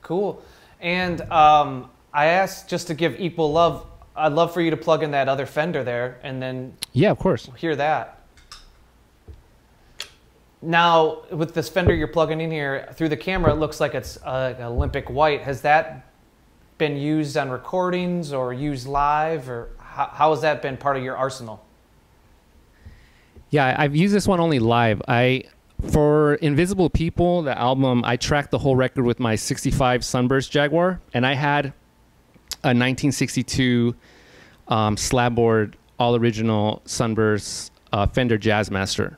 [0.01, 0.41] Cool.
[0.79, 3.85] And um, I asked just to give equal love.
[4.17, 7.19] I'd love for you to plug in that other Fender there, and then Yeah, of
[7.19, 7.49] course.
[7.57, 8.13] hear that.
[10.61, 14.17] Now, with this Fender you're plugging in here through the camera, it looks like it's
[14.23, 15.41] uh, Olympic white.
[15.41, 16.11] Has that
[16.77, 21.03] been used on recordings or used live, or how, how has that been part of
[21.03, 21.63] your arsenal?
[23.49, 25.01] Yeah, I've used this one only live.
[25.07, 25.43] I
[25.91, 30.99] for Invisible People, the album, I tracked the whole record with my 65 Sunburst Jaguar,
[31.13, 31.71] and I had
[32.63, 33.95] a 1962
[34.67, 39.15] um, slabboard, all original Sunburst uh, Fender Jazzmaster,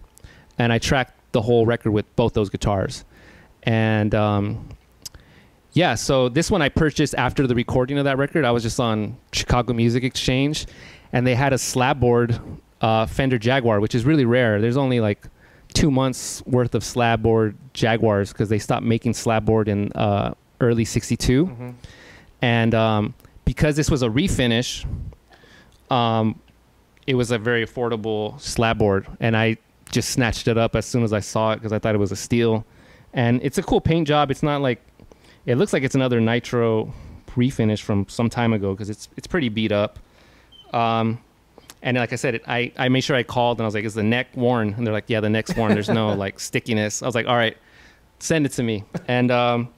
[0.58, 3.06] and I tracked the whole record with both those guitars,
[3.64, 4.70] and um,
[5.74, 8.44] yeah, so this one I purchased after the recording of that record.
[8.46, 10.66] I was just on Chicago Music Exchange,
[11.14, 12.40] and they had a slabboard
[12.82, 14.60] uh, Fender Jaguar, which is really rare.
[14.62, 15.26] There's only like
[15.74, 21.46] two months worth of slabboard Jaguars because they stopped making slabboard in uh, early '62,
[21.48, 21.74] Mhm.
[22.42, 23.14] and um,
[23.50, 24.86] because this was a refinish,
[25.90, 26.40] um,
[27.08, 29.58] it was a very affordable slab board, and I
[29.90, 32.12] just snatched it up as soon as I saw it because I thought it was
[32.12, 32.64] a steal.
[33.12, 34.30] And it's a cool paint job.
[34.30, 34.80] It's not like
[35.48, 36.94] it looks like it's another nitro
[37.30, 39.98] refinish from some time ago because it's it's pretty beat up.
[40.72, 41.20] Um,
[41.82, 43.84] and like I said, it, I I made sure I called and I was like,
[43.84, 45.74] "Is the neck worn?" And they're like, "Yeah, the neck's worn.
[45.74, 47.58] There's no like stickiness." I was like, "All right,
[48.20, 49.70] send it to me." And um,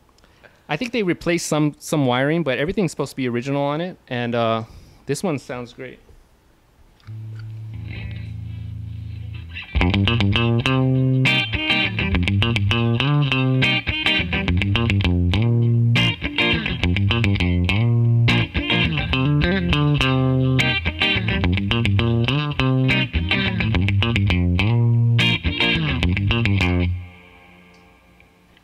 [0.71, 3.97] I think they replaced some some wiring, but everything's supposed to be original on it.
[4.07, 4.63] And uh,
[5.05, 5.99] this one sounds great.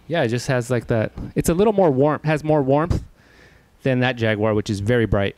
[0.08, 1.12] Yeah, it just has like that.
[1.36, 3.04] It's a little more warm, has more warmth
[3.84, 5.38] than that Jaguar, which is very bright.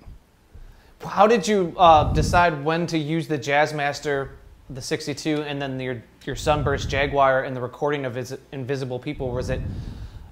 [1.05, 4.29] How did you uh, decide when to use the Jazzmaster,
[4.69, 9.31] the 62, and then your your Sunburst Jaguar in the recording of Vis- Invisible People?
[9.31, 9.61] Was it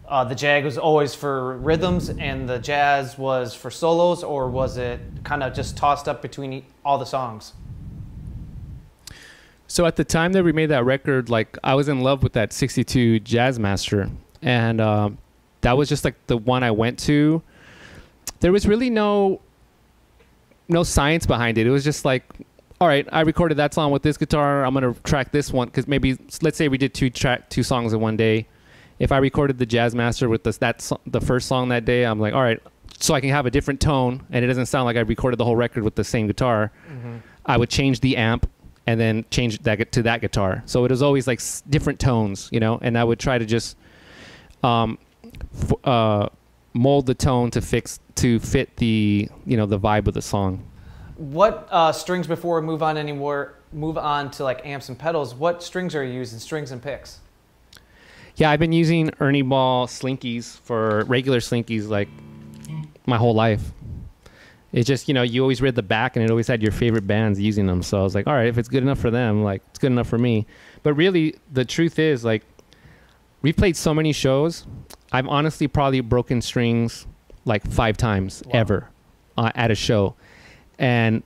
[0.08, 4.78] uh, the Jag was always for rhythms and the Jazz was for solos, or was
[4.78, 7.54] it kind of just tossed up between all the songs?
[9.67, 12.34] So at the time that we made that record, like I was in love with
[12.34, 15.17] that '62 Jazzmaster, and um,
[15.62, 17.41] that was just like the one I went to.
[18.39, 19.41] There was really no
[20.69, 21.65] no science behind it.
[21.65, 22.23] It was just like,
[22.82, 24.65] all right, I recorded that song with this guitar.
[24.65, 27.93] I'm gonna track this one because maybe let's say we did two track two songs
[27.93, 28.47] in one day.
[29.00, 32.19] If I recorded the Jazzmaster with this that so- the first song that day, I'm
[32.19, 32.60] like, all right,
[33.00, 35.45] so I can have a different tone and it doesn't sound like I recorded the
[35.45, 36.71] whole record with the same guitar.
[37.45, 38.50] I would change the amp
[38.86, 40.63] and then change that to that guitar.
[40.65, 42.80] So it was always like s- different tones, you know.
[42.82, 43.78] And I would try to just
[44.67, 44.97] um,
[45.53, 46.30] f- uh,
[46.73, 50.63] mold the tone to fix to fit the you know the vibe of the song.
[51.15, 53.56] What uh, strings before we move on anymore?
[53.73, 55.34] Move on to like amps and pedals.
[55.34, 56.39] What strings are you using?
[56.39, 57.19] Strings and picks.
[58.36, 62.08] Yeah, I've been using Ernie Ball slinkies for regular slinkies like
[63.08, 63.71] my whole life.
[64.73, 67.08] It's just you know you always read the back and it always had your favorite
[67.08, 67.82] bands using them.
[67.82, 69.91] So I was like, all right, if it's good enough for them, like it's good
[69.91, 70.45] enough for me.
[70.84, 72.43] But really, the truth is like
[73.47, 74.65] we've played so many shows.
[75.13, 77.07] I've honestly probably broken strings
[77.45, 78.51] like five times Wow.
[78.60, 78.89] ever
[79.38, 80.15] uh, at a show,
[80.77, 81.23] and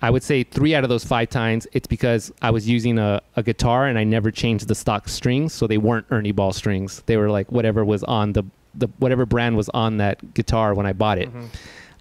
[0.00, 3.20] I would say three out of those five times it's because I was using a,
[3.34, 7.02] a guitar and I never changed the stock strings, so they weren't Ernie Ball strings.
[7.06, 8.44] They were like whatever was on the
[8.76, 11.28] the whatever brand was on that guitar when I bought it.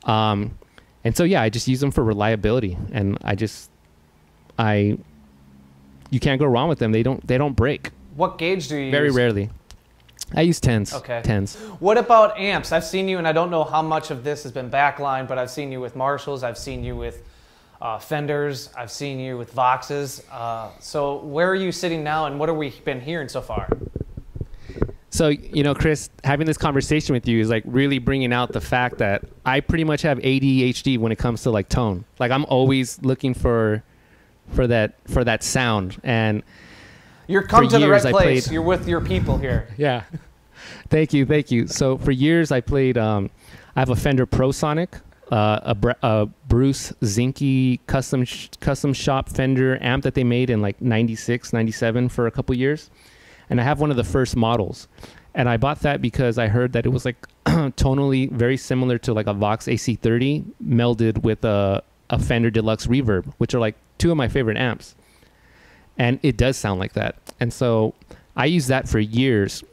[0.04, 0.60] Um,
[1.04, 3.71] and so yeah, I just use them for reliability, and I just
[4.60, 4.99] I
[6.12, 6.91] you can't go wrong with them.
[6.91, 9.15] They don't they don't break What gauge do you very use?
[9.15, 9.49] rarely.
[10.34, 10.93] I use tens.
[10.93, 11.21] Okay.
[11.23, 11.56] Tens.
[11.80, 12.71] What about amps?
[12.71, 15.38] I've seen you, and I don't know how much of this has been backline, but
[15.38, 16.43] I've seen you with Marshalls.
[16.43, 17.23] I've seen you with
[17.82, 18.69] uh, Fenders.
[18.75, 20.23] I've seen you with Voxes.
[20.32, 23.69] Uh, so where are you sitting now, and what have we been hearing so far?
[25.10, 28.60] So, you know, Chris, having this conversation with you is like really bringing out the
[28.60, 32.04] fact that I pretty much have ADHD when it comes to like tone.
[32.19, 33.82] Like I'm always looking for
[34.51, 36.43] for that for that sound and
[37.27, 38.45] You're come to the right I place.
[38.47, 39.67] played- You're with your people here.
[39.77, 40.03] Yeah.
[40.89, 41.67] thank you, thank you.
[41.67, 42.97] So for years I played.
[42.97, 43.29] Um,
[43.75, 49.27] I have a Fender ProSonic, uh, a, Br- a Bruce Zinky custom sh- custom shop
[49.29, 52.89] Fender amp that they made in like 96, 97 for a couple years,
[53.49, 54.88] and I have one of the first models.
[55.33, 59.13] And I bought that because I heard that it was like tonally very similar to
[59.13, 64.11] like a Vox AC30 melded with a, a Fender Deluxe Reverb, which are like two
[64.11, 64.95] of my favorite amps.
[65.97, 67.15] And it does sound like that.
[67.39, 67.93] And so
[68.36, 69.63] I used that for years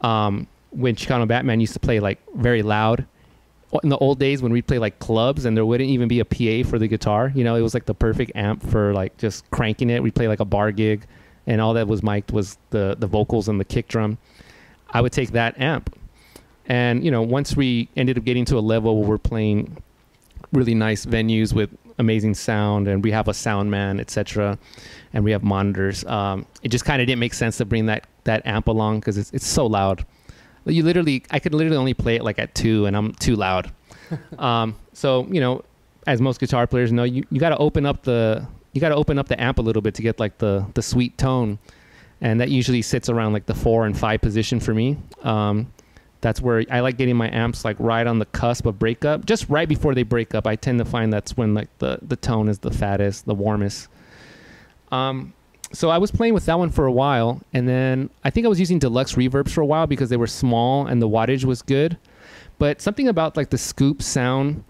[0.00, 3.06] um, when Chicano Batman used to play like very loud.
[3.82, 6.24] In the old days when we'd play like clubs and there wouldn't even be a
[6.24, 9.50] PA for the guitar, you know, it was like the perfect amp for like just
[9.50, 10.02] cranking it.
[10.02, 11.06] We'd play like a bar gig
[11.46, 14.18] and all that was mic'd was the, the vocals and the kick drum.
[14.90, 15.98] I would take that amp.
[16.66, 19.76] And, you know, once we ended up getting to a level where we're playing
[20.52, 21.70] really nice venues with
[22.02, 24.58] amazing sound and we have a sound man, etc.,
[25.14, 28.06] and we have monitors, um, it just kind of didn't make sense to bring that,
[28.24, 30.04] that amp along because it's, it's so loud.
[30.64, 33.72] You literally, I could literally only play it like at two and I'm too loud.
[34.38, 35.64] um, so, you know,
[36.06, 38.94] as most guitar players know, you, you got to open up the, you got to
[38.94, 41.58] open up the amp a little bit to get like the, the sweet tone
[42.22, 44.96] and that usually sits around like the four and five position for me.
[45.22, 45.72] Um,
[46.22, 49.48] that's where I like getting my amps like right on the cusp of breakup, just
[49.48, 50.46] right before they break up.
[50.46, 53.88] I tend to find that's when like the the tone is the fattest, the warmest.
[54.90, 55.34] Um,
[55.72, 58.48] so I was playing with that one for a while, and then I think I
[58.48, 61.60] was using deluxe reverbs for a while because they were small and the wattage was
[61.60, 61.98] good.
[62.58, 64.64] But something about like the scoop sound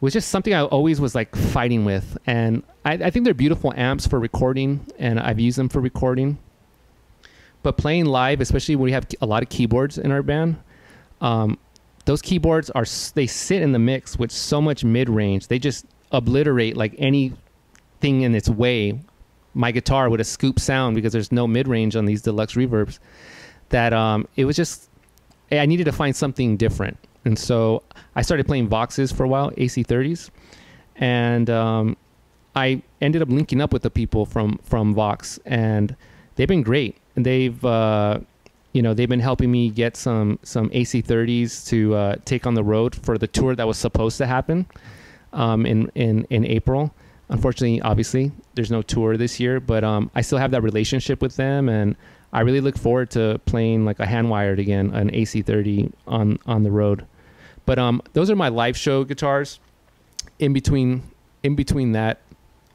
[0.00, 3.72] was just something I always was like fighting with, and I, I think they're beautiful
[3.76, 6.38] amps for recording, and I've used them for recording
[7.66, 10.56] but playing live, especially when we have a lot of keyboards in our band,
[11.26, 11.58] um,
[12.04, 12.84] those keyboards are
[13.14, 15.48] they sit in the mix with so much mid range.
[15.48, 19.00] They just obliterate like anything in its way.
[19.52, 23.00] My guitar with a scoop sound because there's no mid range on these deluxe reverbs.
[23.70, 24.88] That um, it was just
[25.50, 27.82] I needed to find something different, and so
[28.14, 30.30] I started playing Voxes for a while, AC30s,
[30.94, 31.96] and um,
[32.54, 35.96] I ended up linking up with the people from from Vox, and
[36.36, 36.98] they've been great.
[37.16, 38.20] And they've uh,
[38.76, 42.62] you know they've been helping me get some some AC30s to uh, take on the
[42.62, 44.66] road for the tour that was supposed to happen
[45.32, 46.94] um, in in in April.
[47.30, 51.36] Unfortunately, obviously, there's no tour this year, but um, I still have that relationship with
[51.36, 51.96] them, and
[52.34, 56.62] I really look forward to playing like a hand wired again, an AC30 on on
[56.62, 57.06] the road.
[57.64, 59.58] But um, those are my live show guitars.
[60.38, 61.02] In between,
[61.42, 62.20] in between that,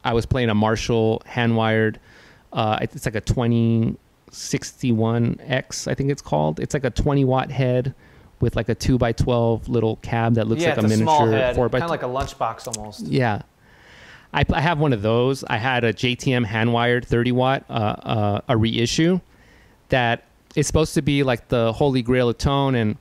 [0.03, 1.99] I was playing a Marshall hand wired.
[2.51, 3.21] Uh, it's like a
[4.31, 6.59] 2061X, I think it's called.
[6.59, 7.93] It's like a 20 watt head
[8.39, 11.03] with like a two by 12 little cab that looks yeah, like a a miniature
[11.05, 13.05] small head, four by kind of like a lunchbox almost.
[13.05, 13.41] yeah.
[14.33, 15.43] I, I have one of those.
[15.43, 19.19] I had a JTM hand wired 30 watt, uh, uh, a reissue
[19.89, 20.23] that
[20.55, 22.75] is supposed to be like the holy grail of tone.
[22.75, 22.97] And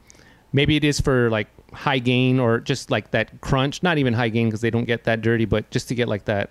[0.53, 3.81] maybe it is for like high gain or just like that crunch.
[3.83, 6.25] Not even high gain because they don't get that dirty, but just to get like
[6.25, 6.51] that,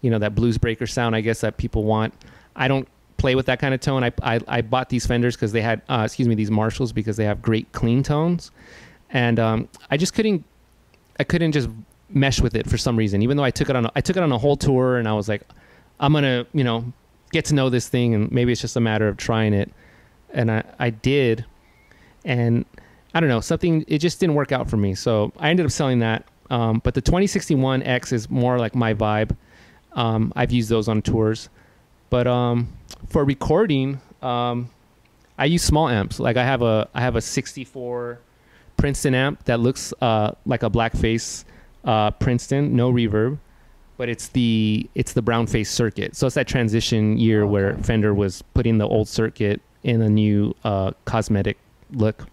[0.00, 2.12] you know, that blues breaker sound, I guess, that people want.
[2.56, 4.04] I don't play with that kind of tone.
[4.04, 7.16] I, I, I bought these Fenders because they had, uh, excuse me, these Marshalls because
[7.16, 8.50] they have great clean tones.
[9.10, 10.44] And um, I just couldn't,
[11.18, 11.68] I couldn't just
[12.10, 13.22] mesh with it for some reason.
[13.22, 15.08] Even though I took it on, a, I took it on a whole tour, and
[15.08, 15.42] I was like,
[16.00, 16.92] I'm gonna, you know,
[17.32, 19.70] get to know this thing, and maybe it's just a matter of trying it.
[20.32, 21.44] And I, I did,
[22.24, 22.64] and
[23.14, 24.94] I don't know, something it just didn't work out for me.
[24.94, 26.24] So I ended up selling that.
[26.50, 29.34] Um, but the 2061 X is more like my vibe.
[29.94, 31.48] Um, I've used those on tours,
[32.10, 32.68] but um,
[33.08, 34.70] for recording, um,
[35.38, 36.18] I use small amps.
[36.18, 38.18] Like I have a, I have a 64
[38.76, 41.44] Princeton amp that looks uh, like a blackface
[41.84, 43.38] uh, Princeton, no reverb,
[43.96, 46.16] but it's the it's the brown face circuit.
[46.16, 50.54] So it's that transition year where Fender was putting the old circuit in a new
[50.64, 51.56] uh, cosmetic
[51.92, 52.26] look.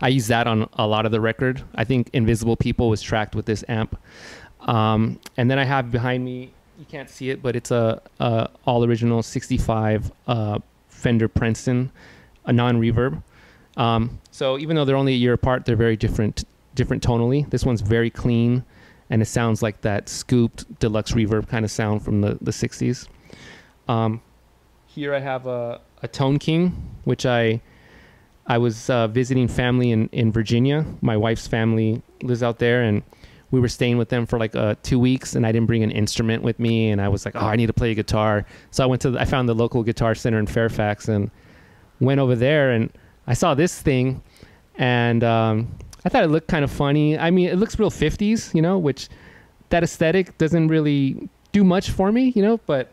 [0.00, 1.62] I use that on a lot of the record.
[1.74, 3.98] I think Invisible People was tracked with this amp.
[4.60, 8.48] Um, and then I have behind me, you can't see it, but it's a, a
[8.64, 11.90] all original 65 uh, Fender Princeton,
[12.44, 13.22] a non reverb.
[13.76, 17.48] Um, so even though they're only a year apart, they're very different, different tonally.
[17.50, 18.64] This one's very clean,
[19.10, 23.08] and it sounds like that scooped deluxe reverb kind of sound from the the 60s.
[23.88, 24.20] Um,
[24.86, 27.60] here I have a, a Tone King, which I
[28.46, 30.86] I was uh, visiting family in, in Virginia.
[31.00, 33.02] My wife's family lives out there, and
[33.50, 35.34] we were staying with them for like uh, two weeks.
[35.34, 37.66] And I didn't bring an instrument with me, and I was like, "Oh, I need
[37.66, 40.38] to play a guitar." So I went to the, I found the local guitar center
[40.38, 41.30] in Fairfax and
[42.00, 42.90] went over there, and
[43.26, 44.22] I saw this thing,
[44.76, 45.74] and um,
[46.04, 47.18] I thought it looked kind of funny.
[47.18, 49.08] I mean, it looks real '50s, you know, which
[49.70, 52.92] that aesthetic doesn't really do much for me, you know, but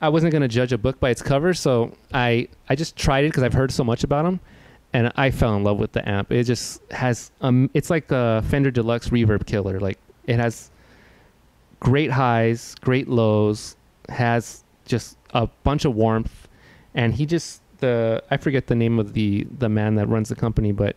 [0.00, 3.28] I wasn't gonna judge a book by its cover, so I I just tried it
[3.28, 4.40] because I've heard so much about them,
[4.96, 6.32] and I fell in love with the amp.
[6.32, 9.78] It just has um, it's like a Fender Deluxe reverb killer.
[9.78, 10.70] Like it has
[11.80, 13.76] great highs, great lows,
[14.08, 16.48] has just a bunch of warmth,
[16.94, 20.34] and he just the I forget the name of the the man that runs the
[20.34, 20.96] company, but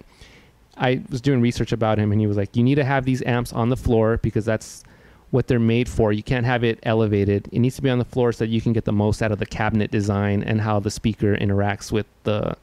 [0.77, 3.21] I was doing research about him, and he was like, you need to have these
[3.23, 4.85] amps on the floor because that's
[5.31, 6.13] what they're made for.
[6.13, 7.49] You can't have it elevated.
[7.51, 9.33] It needs to be on the floor so that you can get the most out
[9.33, 12.55] of the cabinet design and how the speaker interacts with the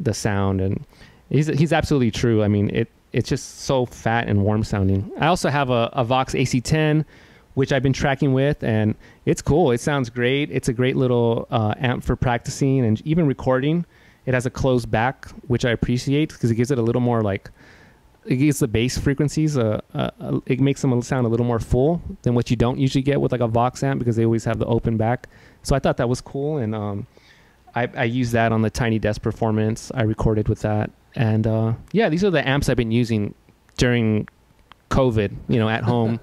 [0.00, 0.60] the sound.
[0.60, 0.84] And
[1.30, 2.42] he's he's absolutely true.
[2.42, 5.10] I mean, it it's just so fat and warm sounding.
[5.18, 7.04] I also have a, a Vox AC10,
[7.54, 8.94] which I've been tracking with, and
[9.24, 9.70] it's cool.
[9.70, 10.50] It sounds great.
[10.50, 13.86] It's a great little uh, amp for practicing and even recording.
[14.26, 17.22] It has a closed back, which I appreciate because it gives it a little more
[17.22, 17.50] like
[18.26, 21.60] it gives the bass frequencies uh, uh, uh, it makes them sound a little more
[21.60, 24.44] full than what you don't usually get with like a Vox amp because they always
[24.44, 25.28] have the open back.
[25.62, 27.06] So I thought that was cool, and um,
[27.76, 29.92] I, I used that on the Tiny Desk performance.
[29.94, 33.34] I recorded with that, and uh, yeah, these are the amps I've been using
[33.76, 34.28] during
[34.90, 35.34] COVID.
[35.48, 36.18] You know, at home.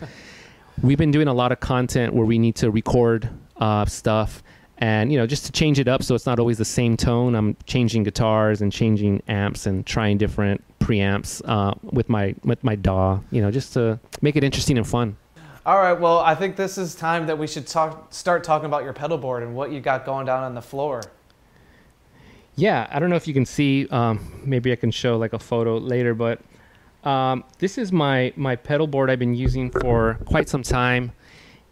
[0.82, 4.44] We've been doing a lot of content where we need to record uh, stuff
[4.80, 7.36] and you know just to change it up so it's not always the same tone
[7.36, 12.76] i'm changing guitars and changing amps and trying different preamps uh, with my with my
[12.76, 15.16] DAW, you know, just to make it interesting and fun.
[15.66, 18.84] All right, well, I think this is time that we should talk, start talking about
[18.84, 21.02] your pedal board and what you got going down on the floor.
[22.56, 23.88] Yeah, I don't know if you can see.
[23.90, 26.40] Um, maybe I can show like a photo later, but
[27.04, 31.12] um, this is my my pedal board I've been using for quite some time.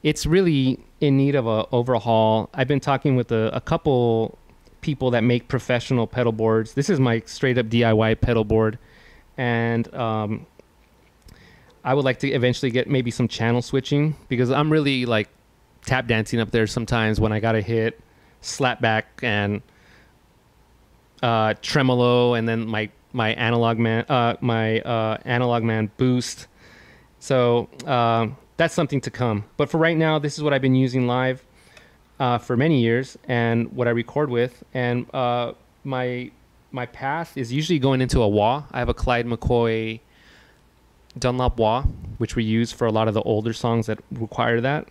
[0.04, 2.50] It's really in need of a overhaul.
[2.54, 4.38] I've been talking with a, a couple
[4.82, 6.74] people that make professional pedal boards.
[6.74, 8.80] This is my straight up DIY pedal board
[9.38, 10.46] and um,
[11.84, 15.30] I would like to eventually get maybe some channel switching because I'm really like
[15.86, 18.00] tap dancing up there sometimes when I gotta hit
[18.42, 19.62] slapback and
[21.22, 26.48] uh, tremolo and then my my analog man uh, my uh, analog man boost.
[27.20, 29.46] So uh, that's something to come.
[29.58, 31.44] But for right now, this is what I've been using live
[32.20, 34.64] uh, for many years and what I record with.
[34.74, 35.54] And uh,
[35.84, 36.32] my
[36.72, 38.64] my path is usually going into a wah.
[38.72, 40.00] I have a Clyde McCoy
[41.18, 41.84] Dunlop wah,
[42.18, 44.88] which we use for a lot of the older songs that require that.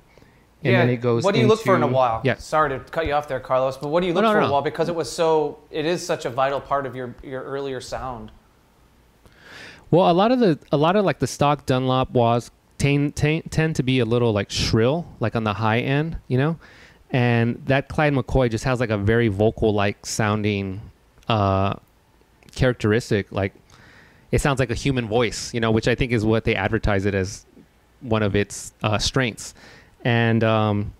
[0.62, 0.80] And yeah.
[0.80, 1.24] then it goes.
[1.24, 2.20] What do you into, look for in a while?
[2.22, 2.36] Yeah.
[2.36, 4.40] Sorry to cut you off there, Carlos, but what do you look no, no, for
[4.42, 4.48] no.
[4.48, 7.42] a while Because it was so, it is such a vital part of your your
[7.42, 8.30] earlier sound.
[9.90, 13.50] Well, a lot of the a lot of like the stock Dunlop wahs tend, tend,
[13.50, 16.58] tend to be a little like shrill, like on the high end, you know,
[17.11, 20.80] and that Clyde McCoy just has like a very vocal like sounding
[21.28, 21.74] uh,
[22.54, 23.32] characteristic.
[23.32, 23.54] Like
[24.30, 27.04] it sounds like a human voice, you know, which I think is what they advertise
[27.06, 27.46] it as
[28.00, 29.54] one of its uh, strengths.
[30.05, 30.94] And um,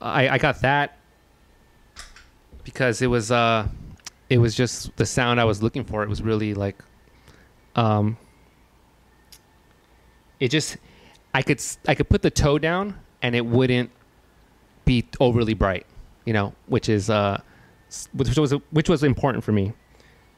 [0.00, 0.98] I, I got that
[2.64, 3.68] because it was uh,
[4.30, 6.02] it was just the sound I was looking for.
[6.02, 6.82] It was really like,
[7.76, 8.16] um,
[10.40, 10.76] it just
[11.34, 13.90] I could I could put the toe down and it wouldn't
[14.84, 15.86] be overly bright,
[16.24, 17.40] you know, which is uh,
[18.12, 19.72] which was which was important for me,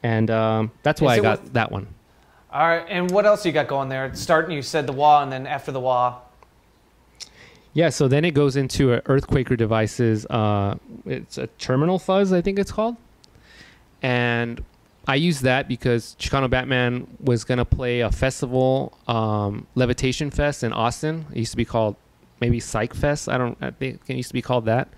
[0.02, 1.88] and um, that's why I got that one.
[2.52, 4.14] All right, and what else you got going there?
[4.14, 6.20] Starting, you said the wah, and then after the wah.
[7.74, 10.26] Yeah, so then it goes into Earthquaker devices.
[10.26, 12.96] Uh, it's a terminal fuzz, I think it's called,
[14.00, 14.62] and
[15.06, 20.72] I use that because Chicano Batman was gonna play a festival, um, Levitation Fest in
[20.72, 21.26] Austin.
[21.32, 21.96] It used to be called
[22.40, 23.28] maybe Psych Fest.
[23.28, 23.58] I don't.
[23.60, 24.88] I think it used to be called that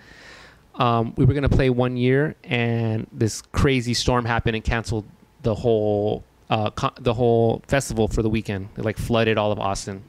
[0.79, 5.05] um, we were going to play one year, and this crazy storm happened and canceled
[5.43, 6.71] the whole uh,
[7.01, 8.69] the whole festival for the weekend.
[8.77, 10.03] It like flooded all of Austin,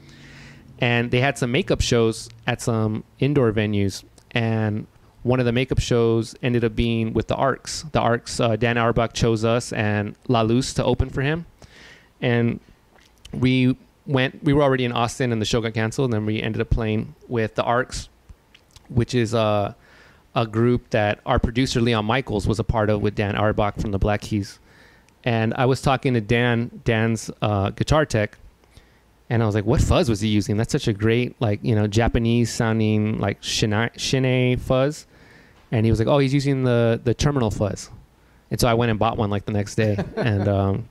[0.80, 4.88] and they had some makeup shows at some indoor venues, and
[5.24, 7.86] one of the makeup shows ended up being with the Arcs.
[7.92, 11.46] The Arcs, uh, Dan Auerbach chose us and La Luz to open for him,
[12.22, 12.60] and
[13.34, 14.44] we went.
[14.44, 16.14] We were already in Austin, and the show got canceled.
[16.14, 18.10] And then we ended up playing with the Arcs,
[18.90, 19.74] which is uh
[20.38, 23.92] a group that our producer Leon Michels was a part of with Dan Auerbach from
[23.92, 24.60] the Black Keys.
[25.24, 28.38] And I was talking to Dan, Dan's uh, guitar tech,
[29.30, 30.58] and I was like, "What fuzz was he using?
[30.58, 35.08] That's such a great, like, you know, Japanese sounding like Shin fuzz."
[35.72, 37.90] And he was like, "Oh, he's using the the terminal fuzz."
[38.50, 40.90] And so I went and bought one like the next day, and um,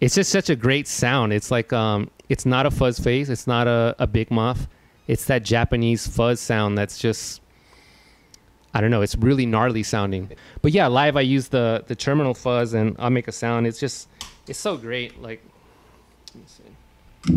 [0.00, 1.32] it's just such a great sound.
[1.32, 4.68] It's like um, it's not a fuzz face, it's not a, a big muff,
[5.06, 7.42] it's that Japanese fuzz sound that's just
[8.72, 9.02] I don't know.
[9.02, 10.30] It's really gnarly sounding.
[10.62, 13.66] But yeah, live I use the the terminal fuzz and I'll make a sound.
[13.66, 14.08] It's just
[14.46, 15.20] it's so great.
[15.20, 15.42] Like
[16.34, 16.59] let me see.
[17.22, 17.34] All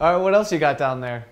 [0.00, 1.26] right, what else you got down there?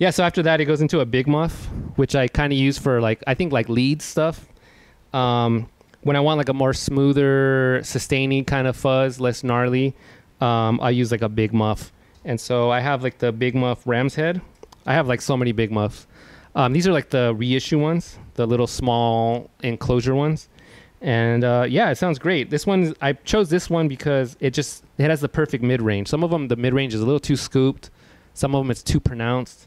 [0.00, 2.76] Yeah, so after that, it goes into a big muff, which I kind of use
[2.76, 4.48] for like I think like lead stuff.
[5.12, 5.68] Um,
[6.02, 9.94] when I want like a more smoother, sustaining kind of fuzz, less gnarly,
[10.40, 11.92] um, I use like a big muff.
[12.24, 14.40] And so I have like the big muff ram's head.
[14.86, 16.06] I have like so many big muffs.
[16.54, 20.48] Um, these are like the reissue ones, the little small enclosure ones.
[21.00, 22.50] And uh, yeah, it sounds great.
[22.50, 26.08] This one, I chose this one because it just it has the perfect mid range.
[26.08, 27.90] Some of them, the mid range is a little too scooped.
[28.34, 29.66] Some of them, it's too pronounced.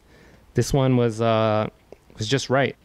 [0.53, 1.67] This one was uh,
[2.17, 2.75] was just right.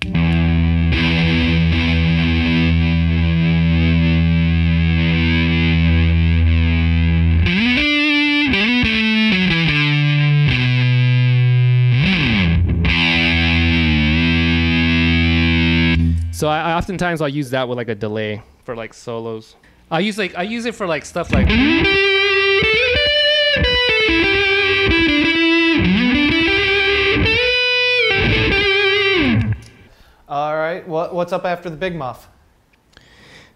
[16.80, 19.54] Oftentimes I'll use that with like a delay for like solos.
[19.90, 21.46] I use like I use it for like stuff like
[30.26, 32.30] All right, what, what's up after the big muff?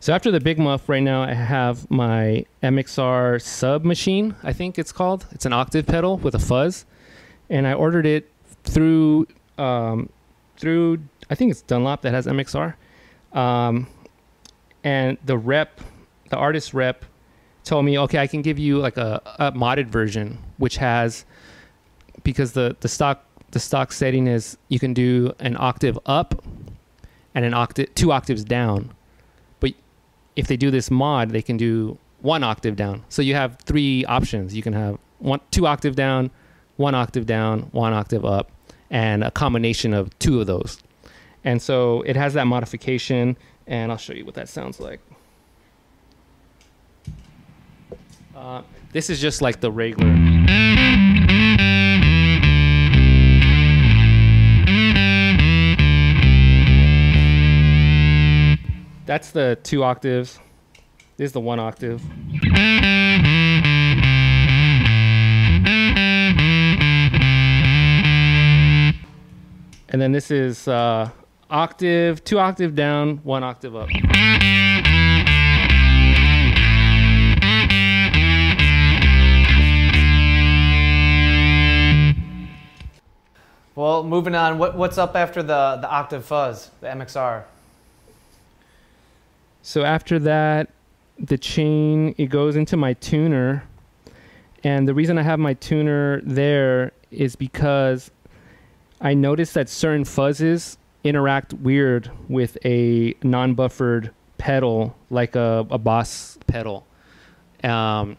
[0.00, 4.34] So after the big muff, right now I have my MXR sub machine.
[4.42, 5.26] I think it's called.
[5.30, 6.84] It's an octave pedal with a fuzz,
[7.48, 8.30] and I ordered it
[8.64, 10.10] through um,
[10.58, 10.98] through
[11.30, 12.74] I think it's Dunlop that has MXR,
[13.34, 13.86] um,
[14.82, 15.80] and the rep,
[16.30, 17.04] the artist rep,
[17.64, 21.24] told me, okay, I can give you like a, a modded version, which has
[22.22, 26.44] because the the stock the stock setting is you can do an octave up
[27.34, 28.92] and an octave two octaves down
[29.60, 29.72] but
[30.36, 33.04] if they do this mod, they can do one octave down.
[33.08, 34.54] So you have three options.
[34.54, 36.30] You can have one, two octave down,
[36.76, 38.50] one octave down, one octave up,
[38.90, 40.82] and a combination of two of those.
[41.44, 43.36] And so it has that modification,
[43.66, 45.00] and I'll show you what that sounds like.
[48.34, 50.12] Uh, this is just like the regular.
[59.06, 60.38] That's the two octaves.
[61.18, 62.02] This is the one octave.
[69.88, 71.10] And then this is uh,
[71.54, 73.88] octave, two octave down, one octave up.
[83.76, 87.44] Well, moving on, what, what's up after the, the octave fuzz, the MXR?
[89.62, 90.70] So after that,
[91.20, 93.62] the chain it goes into my tuner,
[94.64, 98.10] and the reason I have my tuner there is because
[99.00, 106.38] I noticed that certain fuzzes interact weird with a non-buffered pedal, like a, a Boss
[106.46, 106.86] pedal.
[107.62, 108.16] Um,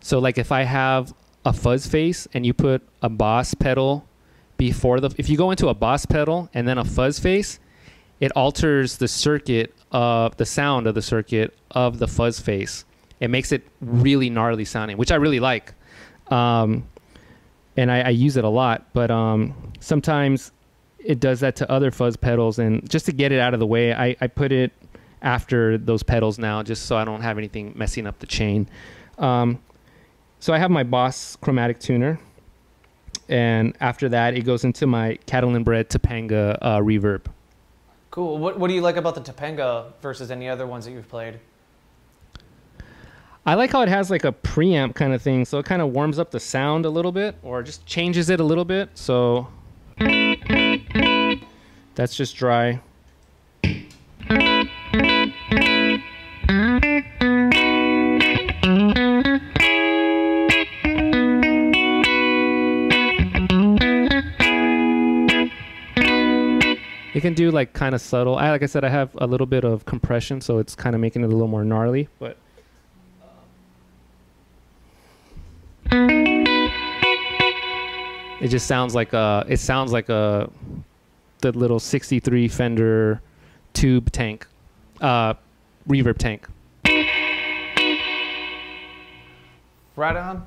[0.00, 1.12] so like if I have
[1.44, 4.06] a fuzz face and you put a Boss pedal
[4.56, 7.58] before the, if you go into a Boss pedal and then a fuzz face,
[8.20, 12.84] it alters the circuit of the sound of the circuit of the fuzz face.
[13.20, 15.74] It makes it really gnarly sounding, which I really like.
[16.30, 16.88] Um,
[17.76, 20.52] and I, I, use it a lot, but um, sometimes
[20.98, 22.58] it does that to other fuzz pedals.
[22.58, 24.72] And just to get it out of the way, I, I put it
[25.22, 28.68] after those pedals now, just so I don't have anything messing up the chain.
[29.18, 29.60] Um,
[30.40, 32.20] so I have my Boss chromatic tuner,
[33.28, 37.26] and after that, it goes into my Catalinbread Topanga uh, reverb.
[38.10, 38.38] Cool.
[38.38, 41.40] What, what do you like about the Topanga versus any other ones that you've played?
[43.44, 45.88] I like how it has like a preamp kind of thing, so it kind of
[45.92, 48.90] warms up the sound a little bit, or just changes it a little bit.
[48.94, 49.48] So
[51.94, 52.80] that's just dry.
[67.14, 68.36] It can do like kind of subtle.
[68.36, 71.00] I like I said, I have a little bit of compression, so it's kind of
[71.00, 72.08] making it a little more gnarly.
[72.20, 72.38] But
[78.40, 79.44] it just sounds like a.
[79.48, 80.50] It sounds like a
[81.40, 83.20] the little '63 Fender
[83.72, 84.46] tube tank,
[85.00, 85.34] uh,
[85.88, 86.46] reverb tank.
[89.96, 90.46] Right on.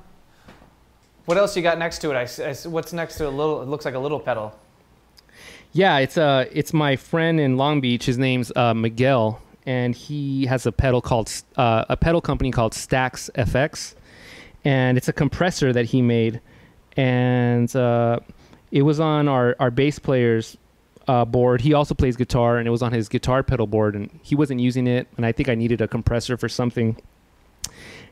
[1.26, 2.14] What else you got next to it?
[2.14, 3.62] I, I, what's next to a little?
[3.62, 4.58] It looks like a little pedal.
[5.72, 8.04] Yeah, it's uh it's my friend in Long Beach.
[8.04, 12.72] His name's uh, Miguel, and he has a pedal called uh, a pedal company called
[12.72, 13.94] Stax FX,
[14.64, 16.40] and it's a compressor that he made,
[16.96, 18.20] and uh,
[18.70, 20.56] it was on our our bass player's
[21.08, 21.60] uh, board.
[21.60, 24.60] He also plays guitar, and it was on his guitar pedal board, and he wasn't
[24.60, 26.96] using it, and I think I needed a compressor for something.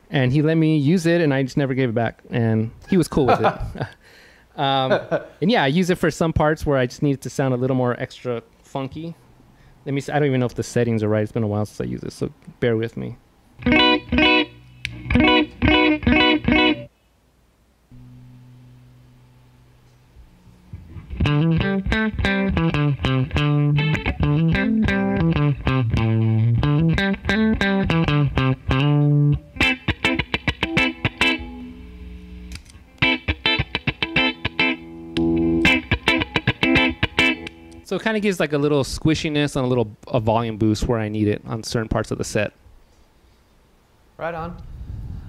[0.09, 2.21] And he let me use it, and I just never gave it back.
[2.29, 3.87] And he was cool with it.
[4.55, 4.91] Um,
[5.41, 7.53] and yeah, I use it for some parts where I just need it to sound
[7.53, 9.15] a little more extra funky.
[9.85, 10.01] Let me.
[10.01, 11.23] See, I don't even know if the settings are right.
[11.23, 13.17] It's been a while since I used it, so bear with me.
[37.91, 40.87] So it kind of gives like a little squishiness and a little a volume boost
[40.87, 42.53] where I need it on certain parts of the set.
[44.17, 44.61] Right on.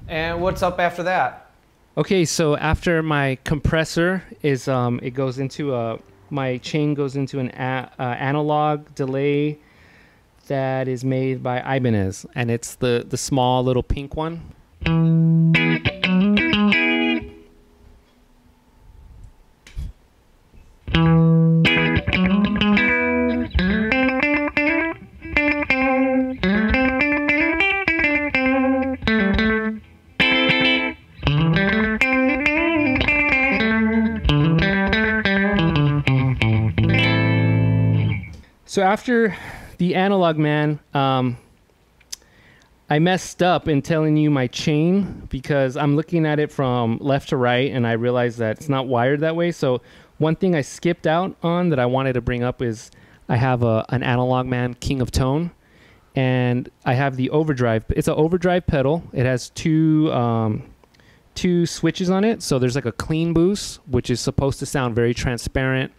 [0.09, 1.52] And what's up after that?
[1.95, 5.99] Okay, so after my compressor is um, it goes into a
[6.31, 9.59] my chain goes into an a, uh, analog delay
[10.47, 14.41] that is made by Ibanez, and it's the the small little pink one.
[38.73, 39.37] So after
[39.77, 41.37] the analog man, um,
[42.89, 47.29] I messed up in telling you my chain because I'm looking at it from left
[47.29, 49.53] to right and I realized that it's not wired that way.
[49.53, 49.83] So
[50.17, 52.91] one thing I skipped out on that I wanted to bring up is
[53.29, 55.51] I have a, an analog man king of tone
[56.17, 57.85] and I have the overdrive.
[57.91, 59.03] It's an overdrive pedal.
[59.13, 60.63] It has two um,
[61.35, 62.43] two switches on it.
[62.43, 65.93] So there's like a clean boost, which is supposed to sound very transparent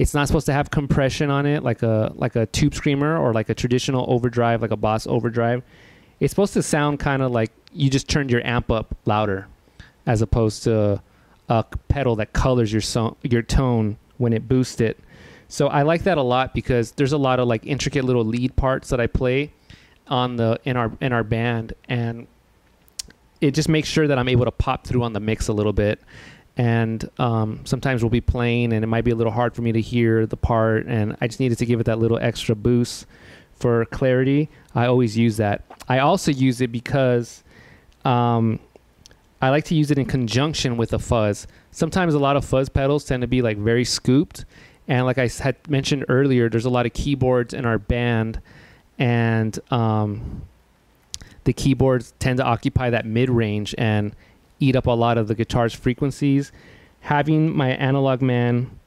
[0.00, 3.34] it's not supposed to have compression on it like a like a tube screamer or
[3.34, 5.62] like a traditional overdrive, like a Boss overdrive.
[6.20, 9.46] It's supposed to sound kind of like you just turned your amp up louder,
[10.06, 11.02] as opposed to
[11.50, 14.98] a pedal that colors your so- your tone when it boosts it.
[15.48, 18.56] So I like that a lot because there's a lot of like intricate little lead
[18.56, 19.52] parts that I play
[20.08, 22.26] on the in our in our band and
[23.42, 25.74] it just makes sure that I'm able to pop through on the mix a little
[25.74, 26.00] bit
[26.56, 29.72] and um, sometimes we'll be playing and it might be a little hard for me
[29.72, 33.06] to hear the part and i just needed to give it that little extra boost
[33.60, 34.48] for clarity.
[34.74, 35.62] I always use that.
[35.88, 37.44] I also use it because
[38.04, 38.58] um,
[39.42, 41.46] i like to use it in conjunction with a fuzz.
[41.70, 44.44] Sometimes a lot of fuzz pedals tend to be like very scooped
[44.88, 48.40] and like i had mentioned earlier there's a lot of keyboards in our band
[48.98, 50.42] and um,
[51.44, 54.14] the keyboards tend to occupy that mid range and
[54.60, 56.52] eat up a lot of the guitar's frequencies.
[57.00, 58.78] Having my analog man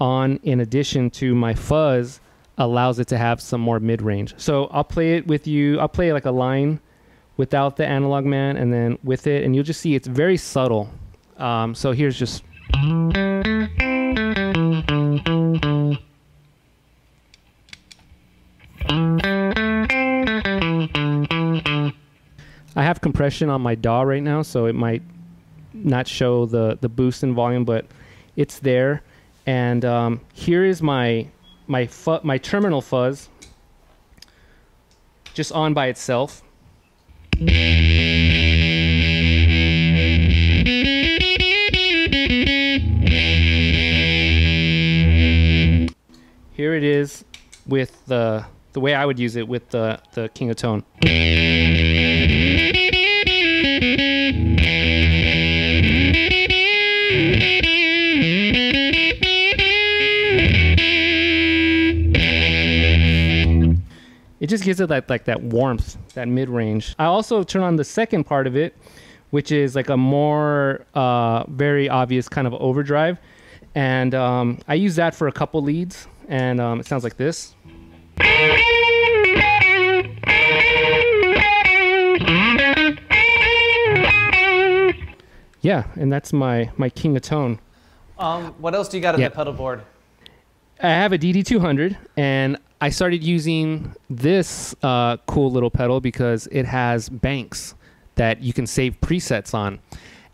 [0.00, 2.20] on in addition to my fuzz
[2.56, 4.34] allows it to have some more mid range.
[4.36, 5.78] So I'll play it with you.
[5.78, 6.80] I'll play like a line
[7.36, 10.90] without the analog man and then with it, and you'll just see it's very subtle.
[11.36, 12.42] Um, so here's just.
[22.76, 25.02] I have compression on my DAW right now, so it might
[25.84, 27.86] not show the the boost in volume, but
[28.36, 29.02] it's there.
[29.46, 31.28] And um, here is my
[31.66, 31.88] my
[32.22, 33.28] my terminal fuzz,
[35.34, 36.42] just on by itself.
[46.58, 47.24] Here it is
[47.66, 50.84] with the the way I would use it with the the King of Tone.
[64.48, 66.94] It just gives it that like that warmth, that mid range.
[66.98, 68.74] I also turn on the second part of it,
[69.28, 73.18] which is like a more uh, very obvious kind of overdrive,
[73.74, 77.54] and um, I use that for a couple leads, and um, it sounds like this.
[85.60, 87.60] Yeah, and that's my my king of tone.
[88.18, 89.32] Um, what else do you got on Yep.
[89.32, 89.82] the pedal board?
[90.82, 96.64] I have a DD200, and I started using this uh, cool little pedal because it
[96.64, 97.74] has banks
[98.14, 99.80] that you can save presets on.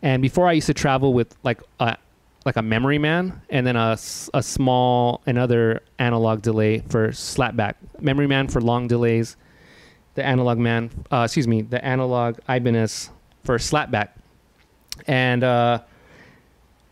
[0.03, 1.97] And before I used to travel with like a
[2.45, 3.97] like a memory man and then a,
[4.35, 7.73] a small another analog delay for slapback.
[7.99, 9.37] Memory man for long delays.
[10.13, 13.09] The analog man uh, excuse me the analog ibanez
[13.43, 14.09] for slapback.
[15.07, 15.79] And uh,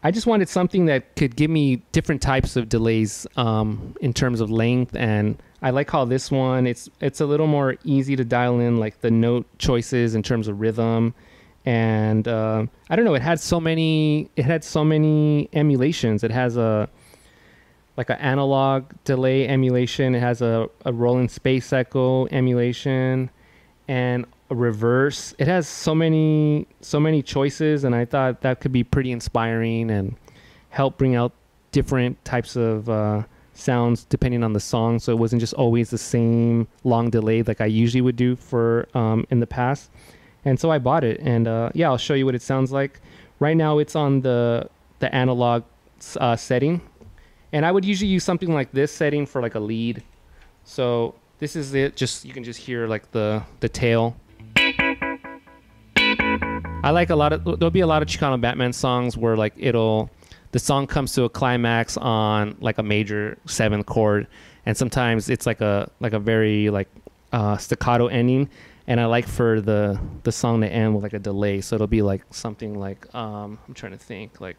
[0.05, 4.41] I just wanted something that could give me different types of delays um, in terms
[4.41, 8.25] of length, and I like how this one it's it's a little more easy to
[8.25, 11.15] dial in, like the note choices in terms of rhythm,
[11.65, 13.13] and uh, I don't know.
[13.13, 14.29] It had so many.
[14.35, 16.25] It had so many emulations.
[16.25, 16.89] It has a
[17.95, 20.15] like an analog delay emulation.
[20.15, 23.29] It has a, a Roland Space Echo emulation,
[23.87, 25.33] and reverse.
[25.37, 29.91] It has so many so many choices, and I thought that could be pretty inspiring
[29.91, 30.15] and
[30.69, 31.31] help bring out
[31.71, 33.23] different types of uh,
[33.53, 34.99] sounds depending on the song.
[34.99, 38.87] So it wasn't just always the same long delay like I usually would do for
[38.93, 39.91] um, in the past.
[40.45, 42.99] And so I bought it, and uh, yeah, I'll show you what it sounds like.
[43.39, 45.63] Right now, it's on the the analog
[46.17, 46.81] uh, setting,
[47.51, 50.03] and I would usually use something like this setting for like a lead.
[50.65, 51.95] So this is it.
[51.95, 54.15] Just you can just hear like the the tail.
[56.83, 59.53] I like a lot of there'll be a lot of Chicano Batman songs where like
[59.55, 60.09] it'll
[60.51, 64.27] the song comes to a climax on like a major seventh chord,
[64.65, 66.89] and sometimes it's like a like a very like
[67.31, 68.49] uh, staccato ending,
[68.85, 71.87] and I like for the the song to end with like a delay, so it'll
[71.87, 74.57] be like something like um, I'm trying to think like.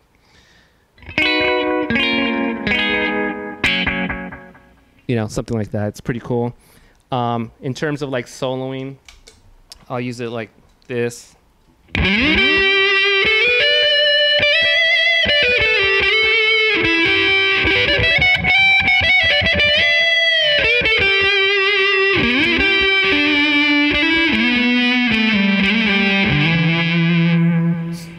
[5.07, 5.89] You know, something like that.
[5.89, 6.55] It's pretty cool.
[7.13, 8.97] Um, in terms of like soloing,
[9.91, 10.49] I'll use it like
[10.87, 11.34] this.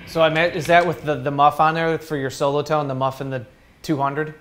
[0.08, 2.88] So I meant, is that with the, the muff on there for your solo tone,
[2.88, 3.46] the muff in the
[3.82, 4.34] 200?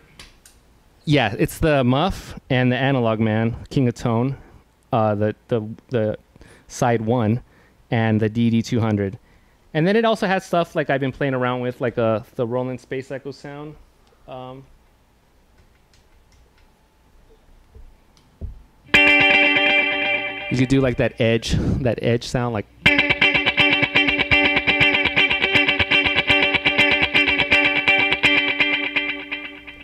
[1.04, 4.36] Yeah, it's the muff and the analog man, King of Tone,
[4.92, 6.16] uh, the the the
[6.68, 7.42] side one,
[7.90, 9.18] and the DD 200,
[9.74, 12.46] and then it also has stuff like I've been playing around with, like uh, the
[12.46, 13.74] Roland Space Echo sound.
[14.28, 14.64] Um,
[18.94, 22.66] you could do like that edge, that edge sound, like.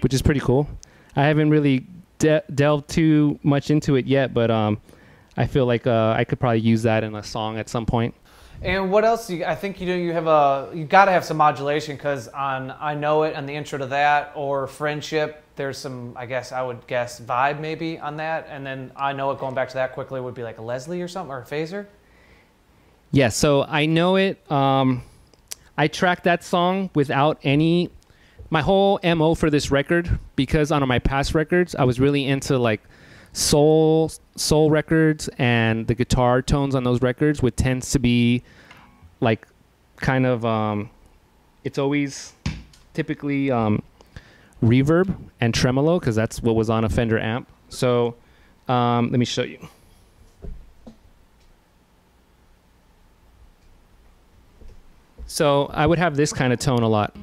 [0.03, 0.69] Which is pretty cool.
[1.17, 1.87] I haven't really
[2.19, 4.81] de- delved too much into it yet, but um,
[5.37, 8.15] I feel like uh, I could probably use that in a song at some point.
[8.63, 9.31] And what else?
[9.31, 12.29] You, I think you know you have a you got to have some modulation because
[12.29, 16.53] on I know it and the intro to that or friendship there's some I guess
[16.53, 19.75] I would guess vibe maybe on that and then I know it going back to
[19.75, 21.87] that quickly would be like a Leslie or something or a phaser.
[23.13, 24.51] Yeah, so I know it.
[24.51, 25.03] Um,
[25.77, 27.91] I tracked that song without any.
[28.53, 32.59] My whole mo for this record, because on my past records, I was really into
[32.59, 32.81] like
[33.33, 38.43] soul soul records, and the guitar tones on those records would tends to be
[39.21, 39.47] like
[39.97, 40.45] kind of.
[40.45, 40.91] Um,
[41.63, 42.33] it's always
[42.95, 43.83] typically um,
[44.63, 47.49] reverb and tremolo because that's what was on a Fender amp.
[47.69, 48.17] So
[48.69, 49.69] um, let me show you.
[55.27, 57.15] So I would have this kind of tone a lot.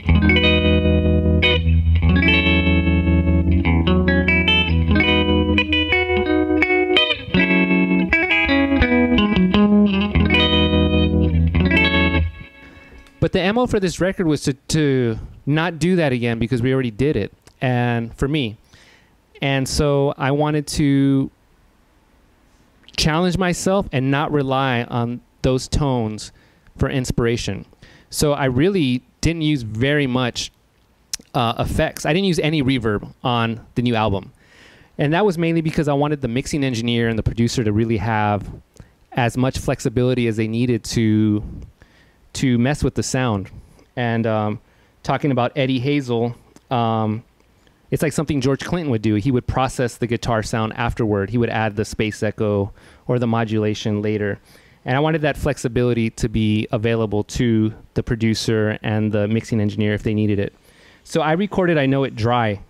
[13.28, 16.73] But the MO for this record was to, to not do that again because we
[16.73, 17.34] already did it.
[17.59, 18.55] And for me.
[19.41, 21.30] And so I wanted to
[22.95, 26.32] challenge myself and not rely on those tones
[26.78, 27.65] for inspiration.
[28.11, 30.49] So I really didn't use very much
[31.34, 32.05] uh, effects.
[32.05, 34.32] I didn't use any reverb on the new album.
[34.97, 37.97] And that was mainly because I wanted the mixing engineer and the producer to really
[37.97, 38.49] have
[39.11, 41.43] as much flexibility as they needed to
[42.38, 43.49] to mess with the sound.
[43.95, 44.59] And um,
[45.03, 46.35] talking about Eddie Hazel,
[46.69, 47.23] um,
[47.89, 49.15] it's like something George Clinton would do.
[49.15, 51.29] He would process the guitar sound afterward.
[51.29, 52.71] He would add the space echo
[53.07, 54.39] or the modulation later.
[54.85, 59.93] And I wanted that flexibility to be available to the producer and the mixing engineer
[59.93, 60.53] if they needed it.
[61.03, 62.61] So I recorded I Know It Dry.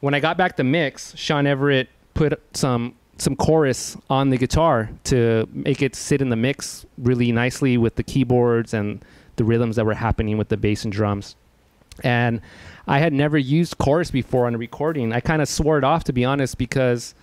[0.00, 4.90] When I got back the mix, Shawn Everett put some some chorus on the guitar
[5.04, 9.04] to make it sit in the mix really nicely with the keyboards and
[9.36, 11.36] the rhythms that were happening with the bass and drums.
[12.04, 12.40] And
[12.86, 15.12] I had never used chorus before on a recording.
[15.12, 17.14] I kind of swore it off to be honest because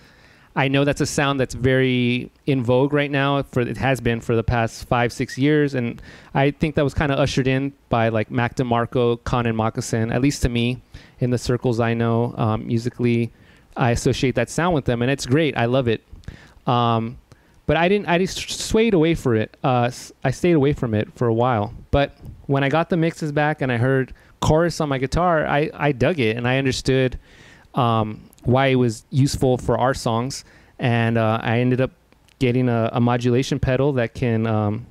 [0.54, 3.42] I know that's a sound that's very in vogue right now.
[3.42, 6.00] For it has been for the past five, six years, and
[6.32, 10.12] I think that was kind of ushered in by like Mac DeMarco, Con Mockasin.
[10.12, 10.80] At least to me,
[11.20, 13.32] in the circles I know um, musically,
[13.76, 15.56] I associate that sound with them, and it's great.
[15.56, 16.02] I love it.
[16.66, 17.18] Um,
[17.66, 18.08] but I didn't.
[18.08, 19.56] I just swayed away for it.
[19.62, 19.90] Uh,
[20.24, 21.74] I stayed away from it for a while.
[21.90, 22.16] But
[22.46, 25.92] when I got the mixes back and I heard chorus on my guitar, I I
[25.92, 27.18] dug it, and I understood.
[27.74, 30.44] Um, why it was useful for our songs,
[30.78, 31.90] and uh, I ended up
[32.38, 34.86] getting a, a, modulation pedal that can um,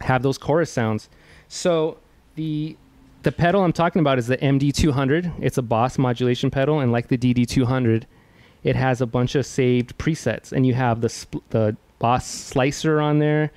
[0.00, 1.08] have those chorus sounds.
[1.48, 1.98] So
[2.36, 2.76] the
[3.22, 5.34] the pedal I'm talking about is the MD200.
[5.40, 8.04] It's a Boss modulation pedal, and like the DD200,
[8.64, 13.18] it has a bunch of saved presets, and you have the the Boss slicer on
[13.18, 13.50] there.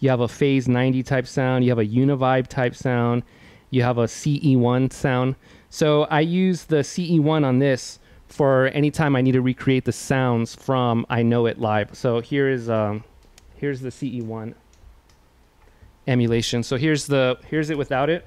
[0.00, 1.64] You have a Phase 90 type sound.
[1.64, 3.22] You have a Univibe type sound.
[3.70, 5.36] You have a CE1 sound.
[5.70, 10.54] So I use the CE1 on this for anytime I need to recreate the sounds
[10.54, 11.96] from I Know It Live.
[11.96, 13.04] So here is um,
[13.56, 14.54] here's the CE1
[16.06, 16.62] emulation.
[16.62, 18.26] So here's the here's it without it.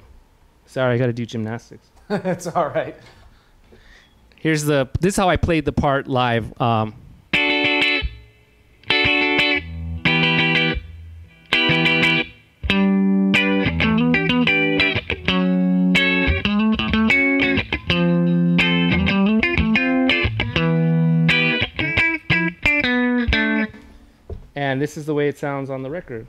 [0.65, 1.89] Sorry, I got to do gymnastics.
[2.09, 2.95] it's all right.
[4.39, 6.59] Here's the this is how I played the part live.
[6.61, 6.93] Um,
[24.55, 26.27] and this is the way it sounds on the record.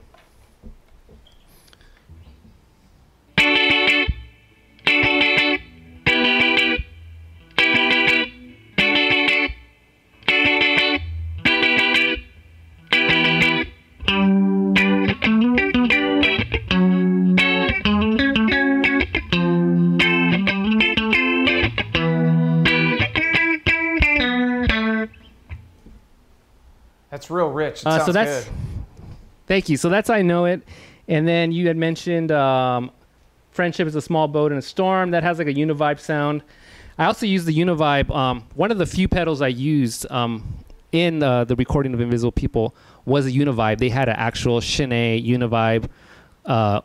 [27.29, 27.81] That's real rich.
[27.81, 28.53] It Uh, so that's good.
[29.45, 29.77] thank you.
[29.77, 30.63] So that's I know it.
[31.07, 32.91] And then you had mentioned um,
[33.51, 35.11] friendship is a small boat in a storm.
[35.11, 36.41] That has like a univibe sound.
[36.97, 38.13] I also use the univibe.
[38.13, 40.43] Um, one of the few pedals I used um,
[40.91, 42.75] in uh, the recording of Invisible People
[43.05, 43.77] was a univibe.
[43.77, 45.87] They had an actual Shin-ei univibe,
[46.45, 46.81] uh,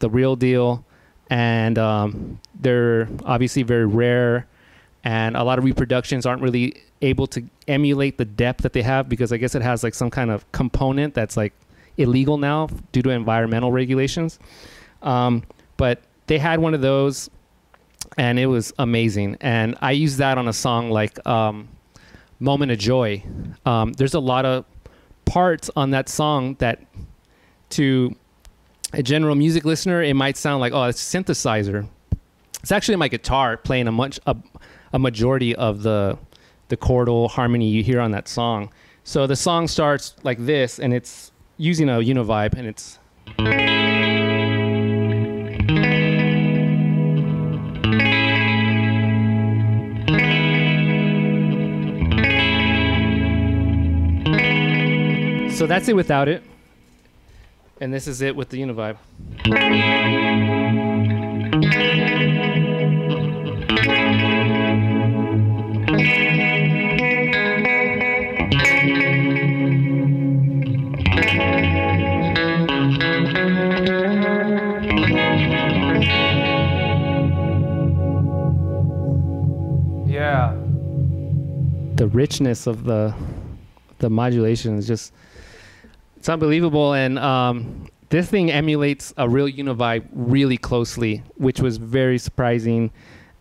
[0.00, 0.84] the real deal,
[1.30, 4.46] and um, they're obviously very rare.
[5.04, 9.08] And a lot of reproductions aren't really able to emulate the depth that they have
[9.08, 11.52] because I guess it has like some kind of component that's like
[11.96, 14.38] illegal now due to environmental regulations.
[15.02, 15.42] Um,
[15.76, 17.30] but they had one of those
[18.16, 19.36] and it was amazing.
[19.40, 21.68] And I used that on a song like um,
[22.40, 23.22] Moment of Joy.
[23.64, 24.64] Um, there's a lot of
[25.24, 26.80] parts on that song that
[27.70, 28.14] to
[28.92, 31.88] a general music listener, it might sound like, oh, it's a synthesizer.
[32.62, 34.36] It's actually my guitar playing a much a,
[34.92, 36.18] a majority of the
[36.72, 38.72] the chordal harmony you hear on that song.
[39.04, 42.98] So the song starts like this, and it's using a univibe, and it's
[55.54, 56.42] so that's it without it,
[57.82, 58.96] and this is it with the univibe.
[82.32, 83.14] Richness of the
[83.98, 85.12] the modulation is just
[86.16, 86.94] it's unbelievable.
[86.94, 92.90] And um, this thing emulates a real univibe really closely which was very surprising.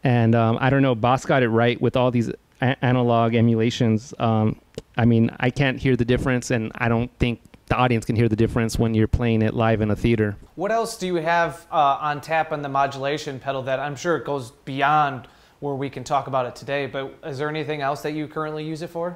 [0.03, 2.29] And um, i don't know boss got it right with all these
[2.59, 4.13] analog emulations.
[4.19, 4.59] Um,
[4.97, 8.27] i mean i can't hear the difference and i don't think the audience can hear
[8.27, 10.35] the difference when you're playing it live in a theater.
[10.55, 14.17] What else do you have uh, on tap on the modulation pedal that I'm sure
[14.17, 15.29] it goes beyond
[15.61, 16.87] where we can talk about it today?
[16.87, 19.15] But is there anything else that you currently use it for?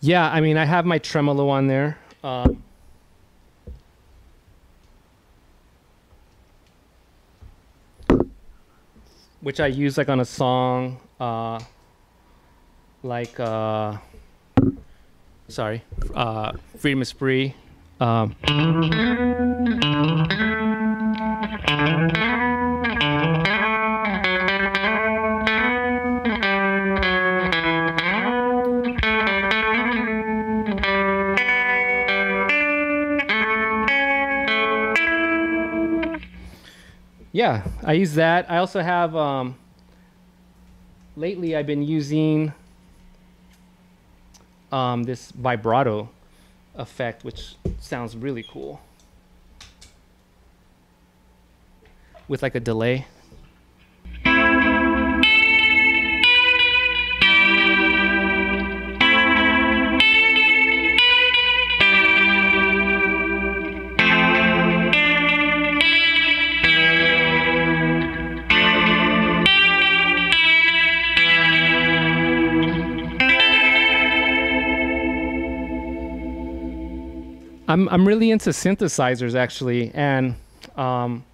[0.00, 1.98] Yeah, I mean, I have my tremolo on there.
[2.22, 2.62] Um,
[9.40, 11.58] which I use like on a song, uh,
[13.02, 13.96] like, uh,
[15.48, 15.82] sorry,
[16.14, 17.54] uh, Freedom is Free.
[18.00, 18.36] Um,
[37.38, 38.50] yeah, I use that.
[38.50, 39.56] I also have, um,
[41.14, 42.52] lately I've been using
[44.72, 46.08] um, this vibrato
[46.74, 48.80] effect, which sounds really cool.
[52.26, 53.06] With like a delay.
[77.68, 80.34] I'm I'm really into synthesizers actually, and
[80.74, 81.24] um,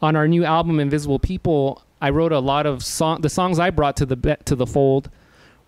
[0.00, 3.20] on our new album Invisible People, I wrote a lot of song.
[3.20, 5.10] The songs I brought to the to the fold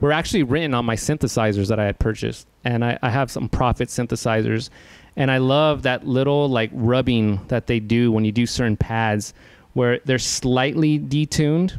[0.00, 3.50] were actually written on my synthesizers that I had purchased, and I, I have some
[3.50, 4.70] Prophet synthesizers,
[5.14, 9.34] and I love that little like rubbing that they do when you do certain pads,
[9.74, 11.78] where they're slightly detuned,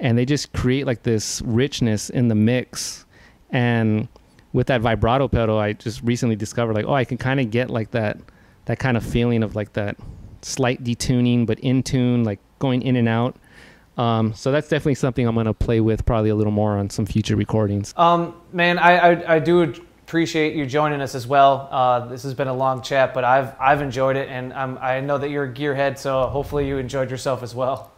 [0.00, 3.06] and they just create like this richness in the mix,
[3.50, 4.08] and
[4.52, 7.70] with that vibrato pedal, I just recently discovered like, oh, I can kind of get
[7.70, 8.18] like that,
[8.64, 9.96] that kind of feeling of like that
[10.42, 13.36] slight detuning, but in tune, like going in and out.
[13.96, 17.04] Um, so that's definitely something I'm gonna play with probably a little more on some
[17.04, 17.92] future recordings.
[17.96, 21.68] Um, man, I, I, I do appreciate you joining us as well.
[21.70, 25.00] Uh, this has been a long chat, but I've I've enjoyed it, and I'm, I
[25.00, 27.90] know that you're a gearhead, so hopefully you enjoyed yourself as well.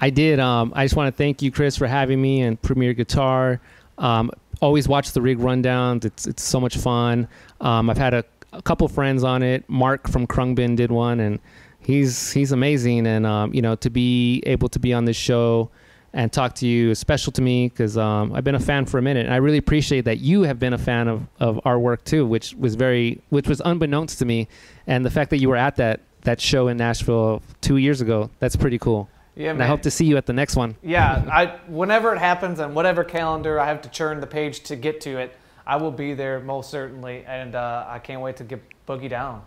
[0.00, 0.40] I did.
[0.40, 3.60] Um, I just want to thank you, Chris, for having me and Premier Guitar.
[3.98, 4.32] Um,
[4.62, 6.06] always watch the rig rundowns.
[6.06, 7.28] It's it's so much fun.
[7.60, 9.68] Um, I've had a, a couple friends on it.
[9.68, 11.38] Mark from Khruangbin did one, and
[11.80, 13.06] he's he's amazing.
[13.06, 15.70] And um, you know, to be able to be on this show
[16.14, 18.98] and talk to you is special to me because um, I've been a fan for
[18.98, 21.78] a minute, and I really appreciate that you have been a fan of, of our
[21.78, 24.48] work too, which was very which was unbeknownst to me,
[24.86, 28.30] and the fact that you were at that that show in Nashville two years ago,
[28.38, 29.08] that's pretty cool.
[29.34, 29.66] Yeah, and man.
[29.66, 30.76] I hope to see you at the next one.
[30.82, 34.76] Yeah, I whenever it happens on whatever calendar I have to churn the page to
[34.76, 38.44] get to it, I will be there most certainly, and uh, I can't wait to
[38.44, 39.42] get boogie down.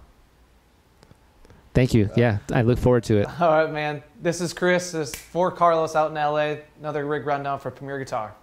[1.73, 2.09] Thank you.
[2.15, 3.27] Yeah, I look forward to it.
[3.41, 4.01] All right, man.
[4.21, 4.91] This is Chris.
[4.91, 6.63] This is for Carlos out in LA.
[6.79, 8.33] Another rig rundown for Premier Guitar.